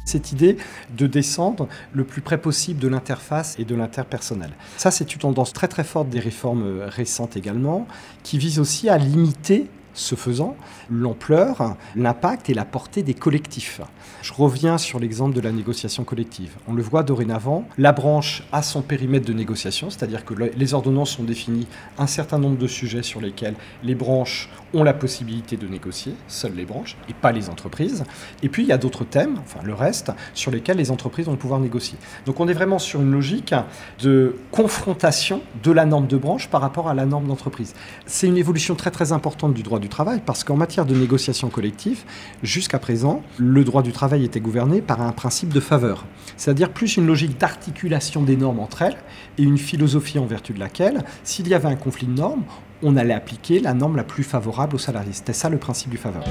cette 0.05 0.31
idée 0.31 0.57
de 0.97 1.05
descendre 1.05 1.67
le 1.93 2.03
plus 2.03 2.21
près 2.21 2.39
possible 2.39 2.79
de 2.79 2.87
l'interface 2.87 3.55
et 3.59 3.63
de 3.63 3.75
l'interpersonnel. 3.75 4.49
Ça, 4.75 4.89
c'est 4.89 5.13
une 5.13 5.19
tendance 5.19 5.53
très 5.53 5.67
très 5.67 5.83
forte 5.83 6.09
des 6.09 6.19
réformes 6.19 6.81
récentes 6.81 7.37
également, 7.37 7.87
qui 8.23 8.39
vise 8.39 8.57
aussi 8.57 8.89
à 8.89 8.97
limiter 8.97 9.67
ce 9.93 10.15
faisant, 10.15 10.55
l'ampleur, 10.89 11.75
l'impact 11.95 12.49
et 12.49 12.53
la 12.53 12.65
portée 12.65 13.03
des 13.03 13.13
collectifs. 13.13 13.81
Je 14.21 14.33
reviens 14.33 14.77
sur 14.77 14.99
l'exemple 14.99 15.35
de 15.35 15.41
la 15.41 15.51
négociation 15.51 16.03
collective. 16.03 16.55
On 16.67 16.73
le 16.73 16.81
voit 16.81 17.03
dorénavant, 17.03 17.65
la 17.77 17.91
branche 17.91 18.43
a 18.51 18.61
son 18.61 18.81
périmètre 18.81 19.25
de 19.25 19.33
négociation, 19.33 19.89
c'est-à-dire 19.89 20.25
que 20.25 20.33
les 20.33 20.73
ordonnances 20.73 21.11
sont 21.11 21.23
définies 21.23 21.67
un 21.97 22.07
certain 22.07 22.37
nombre 22.37 22.57
de 22.57 22.67
sujets 22.67 23.03
sur 23.03 23.21
lesquels 23.21 23.55
les 23.83 23.95
branches 23.95 24.49
ont 24.73 24.83
la 24.83 24.93
possibilité 24.93 25.57
de 25.57 25.67
négocier, 25.67 26.13
seules 26.27 26.53
les 26.53 26.65
branches, 26.65 26.95
et 27.09 27.13
pas 27.13 27.31
les 27.31 27.49
entreprises. 27.49 28.03
Et 28.43 28.49
puis 28.49 28.63
il 28.63 28.69
y 28.69 28.71
a 28.71 28.77
d'autres 28.77 29.03
thèmes, 29.03 29.37
enfin 29.39 29.59
le 29.63 29.73
reste, 29.73 30.11
sur 30.33 30.51
lesquels 30.51 30.77
les 30.77 30.91
entreprises 30.91 31.25
vont 31.25 31.35
pouvoir 31.35 31.59
négocier. 31.59 31.97
Donc 32.25 32.39
on 32.39 32.47
est 32.47 32.53
vraiment 32.53 32.79
sur 32.79 33.01
une 33.01 33.11
logique 33.11 33.53
de 34.01 34.35
confrontation 34.51 35.41
de 35.63 35.71
la 35.71 35.85
norme 35.85 36.07
de 36.07 36.17
branche 36.17 36.49
par 36.49 36.61
rapport 36.61 36.87
à 36.87 36.93
la 36.93 37.05
norme 37.05 37.27
d'entreprise. 37.27 37.73
C'est 38.05 38.27
une 38.27 38.37
évolution 38.37 38.75
très 38.75 38.91
très 38.91 39.11
importante 39.11 39.53
du 39.53 39.63
droit 39.63 39.79
du 39.79 39.88
parce 40.25 40.43
qu'en 40.43 40.55
matière 40.55 40.85
de 40.85 40.95
négociation 40.95 41.49
collective, 41.49 42.03
jusqu'à 42.43 42.79
présent, 42.79 43.21
le 43.37 43.63
droit 43.63 43.81
du 43.81 43.91
travail 43.91 44.23
était 44.23 44.39
gouverné 44.39 44.81
par 44.81 45.01
un 45.01 45.11
principe 45.11 45.53
de 45.53 45.59
faveur, 45.59 46.05
c'est-à-dire 46.37 46.71
plus 46.71 46.97
une 46.97 47.05
logique 47.05 47.37
d'articulation 47.37 48.23
des 48.23 48.37
normes 48.37 48.59
entre 48.59 48.83
elles 48.83 48.97
et 49.37 49.43
une 49.43 49.57
philosophie 49.57 50.19
en 50.19 50.25
vertu 50.25 50.53
de 50.53 50.59
laquelle, 50.59 51.03
s'il 51.23 51.47
y 51.47 51.53
avait 51.53 51.67
un 51.67 51.75
conflit 51.75 52.07
de 52.07 52.13
normes, 52.13 52.43
on 52.81 52.95
allait 52.95 53.13
appliquer 53.13 53.59
la 53.59 53.73
norme 53.73 53.97
la 53.97 54.03
plus 54.03 54.23
favorable 54.23 54.75
aux 54.75 54.79
salariés. 54.79 55.11
C'était 55.13 55.33
ça 55.33 55.49
le 55.49 55.57
principe 55.57 55.89
du 55.89 55.97
faveur. 55.97 56.23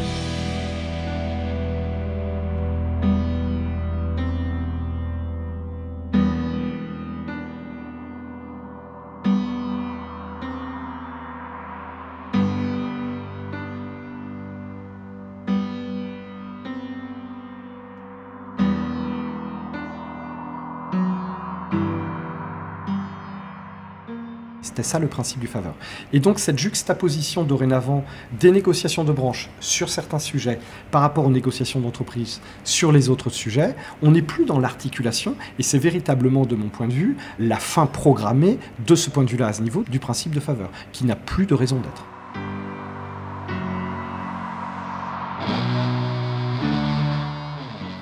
Ça 24.88 24.98
le 24.98 25.07
principe 25.07 25.38
du 25.38 25.46
faveur. 25.46 25.74
Et 26.12 26.20
donc 26.20 26.38
cette 26.38 26.59
juxtaposition 26.59 27.44
dorénavant 27.44 28.05
des 28.40 28.51
négociations 28.51 29.05
de 29.05 29.12
branche 29.12 29.51
sur 29.61 29.88
certains 29.88 30.18
sujets 30.18 30.59
par 30.90 31.03
rapport 31.03 31.27
aux 31.27 31.31
négociations 31.31 31.81
d'entreprise 31.81 32.40
sur 32.64 32.90
les 32.90 33.09
autres 33.09 33.31
sujets, 33.31 33.74
on 34.03 34.11
n'est 34.11 34.22
plus 34.22 34.44
dans 34.44 34.59
l'articulation 34.59 35.35
et 35.59 35.62
c'est 35.62 35.79
véritablement, 35.79 36.46
de 36.46 36.57
mon 36.57 36.68
point 36.68 36.88
de 36.88 36.92
vue, 36.92 37.16
la 37.38 37.57
fin 37.57 37.87
programmée 37.87 38.59
de 38.87 38.94
ce 38.94 39.11
point 39.11 39.24
de 39.24 39.31
vue-là 39.31 39.48
à 39.48 39.53
ce 39.53 39.62
niveau 39.62 39.85
du 39.88 39.98
principe 39.98 40.35
de 40.35 40.40
faveur, 40.40 40.70
qui 40.92 41.05
n'a 41.05 41.16
plus 41.16 41.46
de 41.46 41.55
raison 41.55 41.77
d'être. 41.77 42.17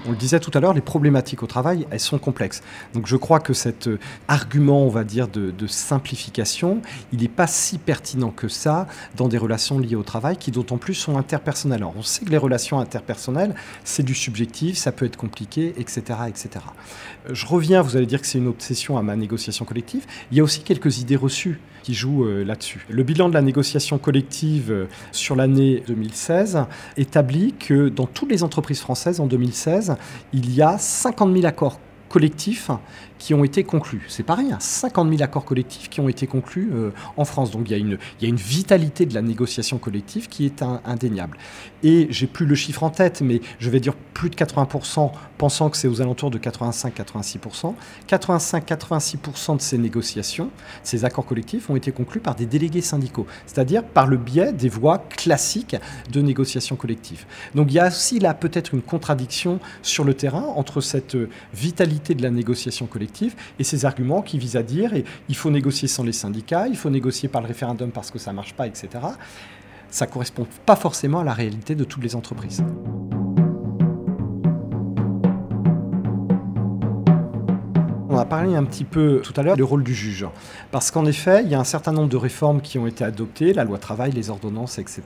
On 0.07 0.13
le 0.13 0.17
disait 0.17 0.39
tout 0.39 0.53
à 0.55 0.61
l'heure, 0.61 0.73
les 0.73 0.81
problématiques 0.81 1.43
au 1.43 1.47
travail, 1.47 1.87
elles 1.91 2.01
sont 2.01 2.19
complexes. 2.19 2.63
Donc 2.95 3.07
je 3.07 3.17
crois 3.17 3.41
que 3.41 3.53
cet 3.53 3.89
euh, 3.89 3.99
argument, 4.29 4.85
on 4.85 4.89
va 4.89 5.03
dire, 5.03 5.27
de, 5.27 5.53
simplification, 5.67 6.81
il 7.13 7.21
n'est 7.21 7.29
pas 7.29 7.49
si 7.49 7.79
pertinent 7.79 8.31
que 8.31 8.47
ça 8.47 8.87
dans 9.17 9.27
des 9.27 9.39
relations 9.39 9.81
liées 9.81 9.97
au 9.97 10.05
travail 10.05 10.37
qui 10.37 10.53
d'autant 10.53 10.79
plus 10.79 10.95
sont 10.95 11.19
interpersonnelles. 11.19 11.79
Alors 11.79 11.95
on 11.97 12.03
sait 12.03 12.25
que 12.25 12.31
les 12.31 12.39
relations 12.39 12.79
interpersonnelles, 12.79 13.55
c'est 13.83 14.05
du 14.05 14.15
subjectif, 14.15 14.77
ça 14.77 14.93
peut 14.93 15.07
être 15.07 15.17
compliqué, 15.17 15.75
etc. 15.77 16.03
etc. 16.29 16.51
Euh, 17.29 17.35
je 17.35 17.47
reviens, 17.47 17.83
vous 17.83 17.97
allez 17.97 18.07
dire 18.07 18.21
que 18.21 18.27
c'est 18.29 18.39
une 18.39 18.49
obsession 18.49 18.97
à 18.97 19.03
ma 19.03 19.17
négociation 19.17 19.65
collective. 19.65 20.07
Il 20.31 20.37
y 20.37 20.41
a 20.41 20.45
aussi 20.45 20.61
quelques 20.61 20.99
idées 20.99 21.17
reçues 21.17 21.59
qui 21.87 21.95
jouent 21.95 22.25
euh, 22.25 22.43
là-dessus. 22.43 22.85
Le 22.91 23.05
bilan 23.05 23.29
de 23.29 23.35
la 23.35 23.43
négociation 23.43 23.97
collective 23.99 24.89
sur 25.13 25.37
l'année 25.37 25.85
2016 25.87 26.65
établit 26.97 27.55
que 27.57 27.89
dans 27.89 28.07
toutes 28.07 28.31
les 28.31 28.43
entreprises 28.43 28.81
françaises 28.81 29.21
en 29.21 29.27
2016, 29.27 29.95
il 30.33 30.53
y 30.53 30.63
a 30.63 30.79
50 30.79 31.33
000 31.33 31.47
accords 31.47 31.79
collectifs 32.09 32.71
qui 33.19 33.35
ont 33.35 33.45
été 33.45 33.65
conclus. 33.65 34.03
C'est 34.09 34.23
pas 34.23 34.35
rien, 34.35 34.59
50 34.61 35.09
000 35.09 35.23
accords 35.23 35.45
collectifs 35.45 35.89
qui 35.89 36.01
ont 36.01 36.09
été 36.09 36.27
conclus 36.27 36.71
euh, 36.73 36.91
en 37.17 37.25
France. 37.25 37.51
Donc 37.51 37.69
il 37.69 37.73
y, 37.73 37.75
a 37.75 37.79
une, 37.79 37.99
il 38.21 38.25
y, 38.25 38.27
a 38.27 38.29
une, 38.29 38.37
vitalité 38.37 39.07
de 39.07 39.15
la 39.15 39.23
négociation 39.23 39.79
collective 39.79 40.29
qui 40.29 40.47
est 40.47 40.63
indéniable. 40.63 41.39
Et 41.83 42.07
j'ai 42.11 42.27
plus 42.27 42.47
le 42.47 42.55
chiffre 42.55 42.83
en 42.83 42.91
tête, 42.91 43.23
mais 43.23 43.41
je 43.59 43.71
vais 43.71 43.81
dire 43.81 43.95
plus 44.15 44.31
de 44.31 44.35
80%, 44.35 45.13
pensant 45.39 45.71
que 45.71 45.77
c'est 45.77 45.89
aux 45.89 46.01
alentours 46.01 46.31
de 46.31 46.39
85-86%. 46.39 47.75
85-86% 48.09 49.57
de 49.57 49.61
ces 49.61 49.79
négociations, 49.79 50.51
ces 50.83 51.05
accords 51.05 51.27
collectifs, 51.27 51.71
ont 51.71 51.77
été 51.77 51.93
conclus 51.93 52.21
par 52.21 52.35
des 52.35 52.47
délégués 52.47 52.81
syndicaux, 52.81 53.27
c'est-à-dire 53.47 53.85
par 53.85 54.07
le 54.07 54.17
biais 54.17 54.53
des 54.53 54.69
voies 54.69 54.99
classiques 54.99 55.77
de 56.11 56.21
négociation 56.21 56.77
collective. 56.77 57.27
Donc 57.55 57.69
il 57.71 57.75
y 57.75 57.79
a 57.79 57.89
aussi 57.89 58.19
là 58.19 58.35
peut-être 58.35 58.75
une 58.75 58.83
contradiction 58.83 59.61
sur 59.83 60.05
le 60.05 60.15
terrain 60.15 60.45
entre 60.57 60.81
cette 60.81 61.17
vitalité 61.55 62.15
de 62.15 62.23
la 62.23 62.31
négociation 62.31 62.87
collective 62.87 63.06
et 63.59 63.65
ces 63.65 63.85
arguments 63.85 64.23
qui 64.23 64.39
visent 64.39 64.57
à 64.57 64.63
dire 64.63 64.93
il 65.29 65.37
faut 65.37 65.51
négocier 65.51 65.89
sans 65.89 66.05
les 66.05 66.13
syndicats, 66.13 66.69
il 66.69 66.77
faut 66.77 66.91
négocier 66.91 67.29
par 67.29 67.41
le 67.41 67.49
référendum 67.49 67.91
parce 67.91 68.11
que 68.11 68.19
ça 68.19 68.31
ne 68.31 68.37
marche 68.37 68.55
pas, 68.55 68.67
etc. 68.67 68.89
Ça 69.91 70.07
ne 70.07 70.11
correspond 70.11 70.47
pas 70.65 70.77
forcément 70.77 71.21
à 71.21 71.25
la 71.25 71.35
réalité 71.35 71.75
de 71.75 71.85
toutes 71.85 72.03
les 72.03 72.17
entreprises. 72.17 72.63
On 78.17 78.21
a 78.21 78.25
parlé 78.25 78.55
un 78.55 78.65
petit 78.65 78.85
peu 78.85 79.21
tout 79.23 79.35
à 79.37 79.43
l'heure 79.43 79.57
du 79.57 79.63
rôle 79.63 79.85
du 79.85 79.95
juge. 79.95 80.27
Parce 80.71 80.91
qu'en 80.91 81.05
effet, 81.05 81.43
il 81.45 81.51
y 81.51 81.55
a 81.55 81.61
un 81.61 81.65
certain 81.65 81.93
nombre 81.93 82.09
de 82.09 82.17
réformes 82.17 82.63
qui 82.63 82.79
ont 82.79 82.87
été 82.87 83.05
adoptées, 83.05 83.53
la 83.53 83.63
loi 83.63 83.77
travail, 83.77 84.11
les 84.13 84.31
ordonnances, 84.31 84.79
etc. 84.79 85.03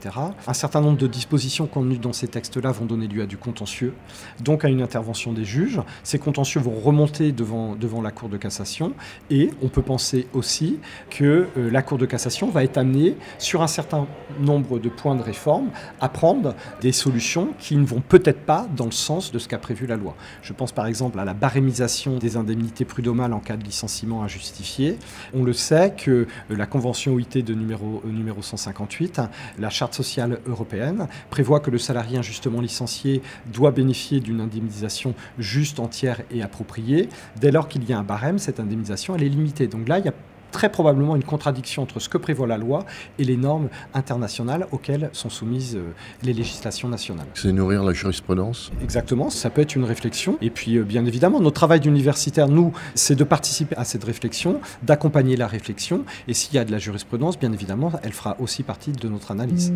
Un 0.47 0.53
certain 0.53 0.79
nombre 0.79 0.97
de 0.97 1.07
dispositions 1.07 1.67
contenues 1.67 1.97
dans 1.97 2.13
ces 2.13 2.29
textes-là 2.29 2.71
vont 2.71 2.85
donner 2.85 3.07
lieu 3.07 3.21
à 3.21 3.25
du 3.25 3.35
contentieux, 3.35 3.93
donc 4.39 4.63
à 4.63 4.69
une 4.69 4.81
intervention 4.81 5.33
des 5.33 5.43
juges. 5.43 5.81
Ces 6.03 6.19
contentieux 6.19 6.61
vont 6.61 6.79
remonter 6.79 7.33
devant, 7.33 7.75
devant 7.75 8.01
la 8.01 8.11
Cour 8.11 8.29
de 8.29 8.37
cassation. 8.37 8.93
Et 9.29 9.49
on 9.61 9.67
peut 9.67 9.81
penser 9.81 10.27
aussi 10.33 10.79
que 11.09 11.47
euh, 11.57 11.69
la 11.69 11.81
Cour 11.81 11.97
de 11.97 12.05
cassation 12.05 12.49
va 12.49 12.63
être 12.63 12.77
amenée, 12.77 13.17
sur 13.39 13.61
un 13.61 13.67
certain 13.67 14.07
nombre 14.39 14.79
de 14.79 14.87
points 14.87 15.15
de 15.15 15.21
réforme, 15.21 15.69
à 15.99 16.07
prendre 16.07 16.55
des 16.79 16.93
solutions 16.93 17.49
qui 17.59 17.75
ne 17.75 17.85
vont 17.85 18.01
peut-être 18.01 18.45
pas 18.45 18.67
dans 18.73 18.85
le 18.85 18.91
sens 18.91 19.33
de 19.33 19.39
ce 19.39 19.49
qu'a 19.49 19.57
prévu 19.57 19.85
la 19.85 19.97
loi. 19.97 20.15
Je 20.43 20.53
pense 20.53 20.71
par 20.71 20.85
exemple 20.85 21.19
à 21.19 21.25
la 21.25 21.33
barémisation 21.33 22.17
des 22.17 22.37
indemnités 22.37 22.85
prudentes 23.01 23.33
en 23.33 23.39
cas 23.39 23.57
de 23.57 23.63
licenciement 23.63 24.23
injustifié. 24.23 24.97
On 25.33 25.43
le 25.43 25.53
sait 25.53 25.93
que 25.95 26.11
euh, 26.11 26.27
la 26.49 26.65
Convention 26.65 27.13
OIT 27.13 27.43
de 27.43 27.53
numéro, 27.53 28.01
euh, 28.05 28.09
numéro 28.09 28.41
158, 28.41 29.21
la 29.59 29.69
Charte 29.69 29.93
sociale 29.93 30.39
européenne, 30.47 31.07
prévoit 31.29 31.59
que 31.59 31.71
le 31.71 31.77
salarié 31.77 32.17
injustement 32.17 32.61
licencié 32.61 33.21
doit 33.51 33.71
bénéficier 33.71 34.19
d'une 34.19 34.41
indemnisation 34.41 35.13
juste, 35.39 35.79
entière 35.79 36.21
et 36.31 36.41
appropriée. 36.41 37.09
Dès 37.39 37.51
lors 37.51 37.67
qu'il 37.67 37.87
y 37.87 37.93
a 37.93 37.99
un 37.99 38.03
barème, 38.03 38.39
cette 38.39 38.59
indemnisation, 38.59 39.15
elle 39.15 39.23
est 39.23 39.29
limitée. 39.29 39.67
Donc 39.67 39.87
là, 39.87 39.99
il 39.99 40.05
y 40.05 40.09
a 40.09 40.13
très 40.51 40.69
probablement 40.69 41.15
une 41.15 41.23
contradiction 41.23 41.83
entre 41.83 41.99
ce 41.99 42.09
que 42.09 42.17
prévoit 42.17 42.47
la 42.47 42.57
loi 42.57 42.85
et 43.17 43.23
les 43.23 43.37
normes 43.37 43.69
internationales 43.93 44.67
auxquelles 44.71 45.09
sont 45.13 45.29
soumises 45.29 45.75
euh, 45.75 45.93
les 46.23 46.33
législations 46.33 46.87
nationales. 46.87 47.27
C'est 47.33 47.51
nourrir 47.51 47.83
la 47.83 47.93
jurisprudence? 47.93 48.71
Exactement, 48.81 49.29
ça 49.29 49.49
peut 49.49 49.61
être 49.61 49.75
une 49.75 49.85
réflexion. 49.85 50.37
Et 50.41 50.49
puis, 50.49 50.77
euh, 50.77 50.83
bien 50.83 51.05
évidemment, 51.05 51.39
notre 51.39 51.55
travail 51.55 51.79
d'universitaire, 51.79 52.47
nous, 52.47 52.73
c'est 52.95 53.15
de 53.15 53.23
participer 53.23 53.75
à 53.77 53.85
cette 53.85 54.03
réflexion, 54.03 54.61
d'accompagner 54.83 55.35
la 55.35 55.47
réflexion. 55.47 56.05
Et 56.27 56.33
s'il 56.33 56.55
y 56.55 56.57
a 56.57 56.65
de 56.65 56.71
la 56.71 56.77
jurisprudence, 56.77 57.39
bien 57.39 57.51
évidemment, 57.51 57.91
elle 58.03 58.13
fera 58.13 58.35
aussi 58.39 58.63
partie 58.63 58.91
de 58.91 59.07
notre 59.07 59.31
analyse. 59.31 59.73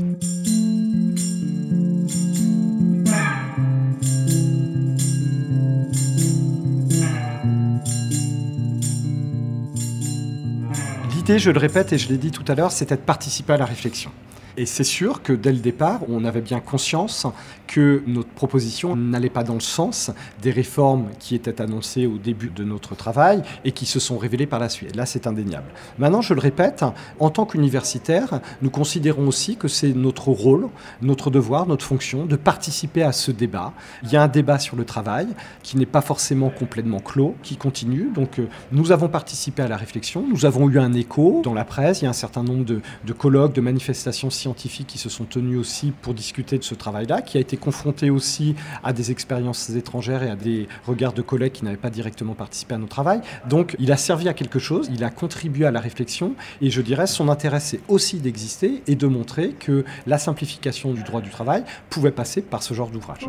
Je 11.27 11.49
le 11.49 11.59
répète 11.59 11.91
et 11.91 11.97
je 11.97 12.07
l'ai 12.07 12.17
dit 12.17 12.31
tout 12.31 12.45
à 12.47 12.55
l'heure, 12.55 12.71
c'était 12.71 12.95
de 12.95 13.01
participer 13.01 13.53
à 13.53 13.57
la 13.57 13.65
réflexion. 13.65 14.11
Et 14.57 14.65
c'est 14.65 14.85
sûr 14.85 15.21
que 15.23 15.33
dès 15.33 15.51
le 15.51 15.57
départ, 15.57 16.01
on 16.07 16.23
avait 16.23 16.39
bien 16.39 16.59
conscience 16.59 17.25
que 17.67 18.03
notre 18.07 18.29
proposition 18.29 18.95
n'allait 18.95 19.29
pas 19.29 19.43
dans 19.43 19.53
le 19.53 19.59
sens 19.59 20.11
des 20.41 20.51
réformes 20.51 21.07
qui 21.19 21.35
étaient 21.35 21.61
annoncées 21.61 22.05
au 22.05 22.17
début 22.17 22.49
de 22.49 22.63
notre 22.63 22.95
travail 22.95 23.41
et 23.63 23.71
qui 23.71 23.85
se 23.85 23.99
sont 23.99 24.17
révélées 24.17 24.45
par 24.45 24.59
la 24.59 24.69
suite. 24.69 24.95
Là, 24.95 25.05
c'est 25.05 25.27
indéniable. 25.27 25.67
Maintenant, 25.97 26.21
je 26.21 26.33
le 26.33 26.39
répète, 26.39 26.83
en 27.19 27.29
tant 27.29 27.45
qu'universitaires, 27.45 28.41
nous 28.61 28.69
considérons 28.69 29.27
aussi 29.27 29.57
que 29.57 29.67
c'est 29.67 29.93
notre 29.93 30.29
rôle, 30.29 30.67
notre 31.01 31.29
devoir, 31.29 31.67
notre 31.67 31.85
fonction 31.85 32.25
de 32.25 32.35
participer 32.35 33.03
à 33.03 33.11
ce 33.11 33.31
débat. 33.31 33.73
Il 34.03 34.11
y 34.11 34.15
a 34.15 34.23
un 34.23 34.27
débat 34.27 34.59
sur 34.59 34.75
le 34.75 34.85
travail 34.85 35.27
qui 35.63 35.77
n'est 35.77 35.85
pas 35.85 36.01
forcément 36.01 36.49
complètement 36.49 36.99
clos, 36.99 37.35
qui 37.43 37.57
continue. 37.57 38.09
Donc, 38.13 38.39
euh, 38.39 38.47
nous 38.71 38.91
avons 38.91 39.07
participé 39.07 39.61
à 39.61 39.67
la 39.67 39.77
réflexion. 39.77 40.25
Nous 40.27 40.45
avons 40.45 40.69
eu 40.69 40.79
un 40.79 40.93
écho 40.93 41.41
dans 41.43 41.53
la 41.53 41.65
presse. 41.65 42.01
Il 42.01 42.05
y 42.05 42.07
a 42.07 42.11
un 42.11 42.13
certain 42.13 42.43
nombre 42.43 42.65
de, 42.65 42.81
de 43.05 43.13
colloques, 43.13 43.53
de 43.53 43.61
manifestations 43.61 44.29
scientifiques 44.29 44.87
qui 44.87 44.97
se 44.97 45.09
sont 45.09 45.25
tenus 45.25 45.59
aussi 45.59 45.91
pour 46.01 46.13
discuter 46.13 46.57
de 46.57 46.63
ce 46.63 46.75
travail-là, 46.75 47.21
qui 47.21 47.37
a 47.37 47.41
été 47.41 47.54
confronté 47.57 48.09
aussi 48.09 48.55
à 48.83 48.93
des 48.93 49.11
expériences 49.11 49.69
étrangères 49.69 50.23
et 50.23 50.29
à 50.29 50.35
des 50.35 50.67
regards 50.85 51.13
de 51.13 51.21
collègues 51.21 51.53
qui 51.53 51.65
n'avaient 51.65 51.77
pas 51.77 51.89
directement 51.89 52.33
participé 52.33 52.75
à 52.75 52.77
nos 52.77 52.87
travail. 52.87 53.21
Donc 53.49 53.75
il 53.79 53.91
a 53.91 53.97
servi 53.97 54.29
à 54.29 54.33
quelque 54.33 54.59
chose, 54.59 54.89
il 54.93 55.03
a 55.03 55.09
contribué 55.09 55.65
à 55.65 55.71
la 55.71 55.79
réflexion 55.79 56.33
et 56.61 56.69
je 56.69 56.81
dirais 56.81 57.07
son 57.07 57.29
intérêt 57.29 57.59
c'est 57.59 57.81
aussi 57.87 58.17
d'exister 58.17 58.83
et 58.87 58.95
de 58.95 59.07
montrer 59.07 59.49
que 59.51 59.85
la 60.07 60.17
simplification 60.17 60.93
du 60.93 61.03
droit 61.03 61.21
du 61.21 61.29
travail 61.29 61.63
pouvait 61.89 62.11
passer 62.11 62.41
par 62.41 62.63
ce 62.63 62.73
genre 62.73 62.89
d'ouvrage. 62.89 63.27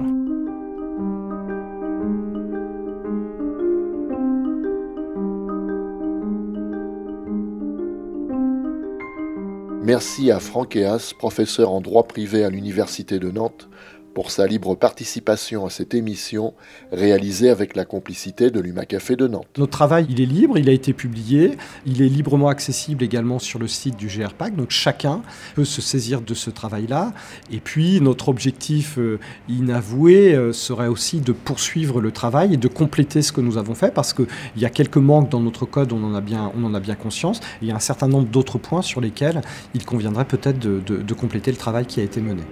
Merci 9.86 10.32
à 10.32 10.40
Franck 10.40 10.74
Eas, 10.74 11.12
professeur 11.16 11.70
en 11.70 11.80
droit 11.80 12.08
privé 12.08 12.42
à 12.42 12.50
l'Université 12.50 13.20
de 13.20 13.30
Nantes, 13.30 13.68
pour 14.16 14.30
sa 14.30 14.46
libre 14.46 14.74
participation 14.74 15.66
à 15.66 15.68
cette 15.68 15.92
émission 15.92 16.54
réalisée 16.90 17.50
avec 17.50 17.76
la 17.76 17.84
complicité 17.84 18.50
de 18.50 18.60
l'UMACafé 18.60 19.14
de 19.14 19.28
Nantes. 19.28 19.46
Notre 19.58 19.72
travail, 19.72 20.06
il 20.08 20.22
est 20.22 20.24
libre, 20.24 20.56
il 20.56 20.70
a 20.70 20.72
été 20.72 20.94
publié, 20.94 21.58
il 21.84 22.00
est 22.00 22.08
librement 22.08 22.48
accessible 22.48 23.04
également 23.04 23.38
sur 23.38 23.58
le 23.58 23.68
site 23.68 23.94
du 23.98 24.06
GRPAC, 24.06 24.56
donc 24.56 24.70
chacun 24.70 25.20
peut 25.54 25.66
se 25.66 25.82
saisir 25.82 26.22
de 26.22 26.32
ce 26.32 26.48
travail-là. 26.48 27.12
Et 27.52 27.58
puis 27.60 28.00
notre 28.00 28.30
objectif 28.30 28.96
euh, 28.96 29.20
inavoué 29.50 30.34
euh, 30.34 30.54
serait 30.54 30.88
aussi 30.88 31.20
de 31.20 31.32
poursuivre 31.32 32.00
le 32.00 32.10
travail 32.10 32.54
et 32.54 32.56
de 32.56 32.68
compléter 32.68 33.20
ce 33.20 33.32
que 33.32 33.42
nous 33.42 33.58
avons 33.58 33.74
fait, 33.74 33.92
parce 33.92 34.14
qu'il 34.14 34.26
y 34.56 34.64
a 34.64 34.70
quelques 34.70 34.96
manques 34.96 35.28
dans 35.28 35.40
notre 35.40 35.66
code, 35.66 35.92
on 35.92 36.02
en 36.02 36.14
a 36.14 36.22
bien, 36.22 36.50
on 36.56 36.64
en 36.64 36.72
a 36.72 36.80
bien 36.80 36.94
conscience. 36.94 37.40
Il 37.60 37.68
y 37.68 37.70
a 37.70 37.76
un 37.76 37.80
certain 37.80 38.08
nombre 38.08 38.28
d'autres 38.28 38.56
points 38.56 38.80
sur 38.80 39.02
lesquels 39.02 39.42
il 39.74 39.84
conviendrait 39.84 40.24
peut-être 40.24 40.58
de 40.58 41.14
compléter 41.14 41.50
le 41.50 41.58
travail 41.58 41.84
qui 41.84 42.00
a 42.00 42.02
été 42.02 42.22
mené. 42.22 42.44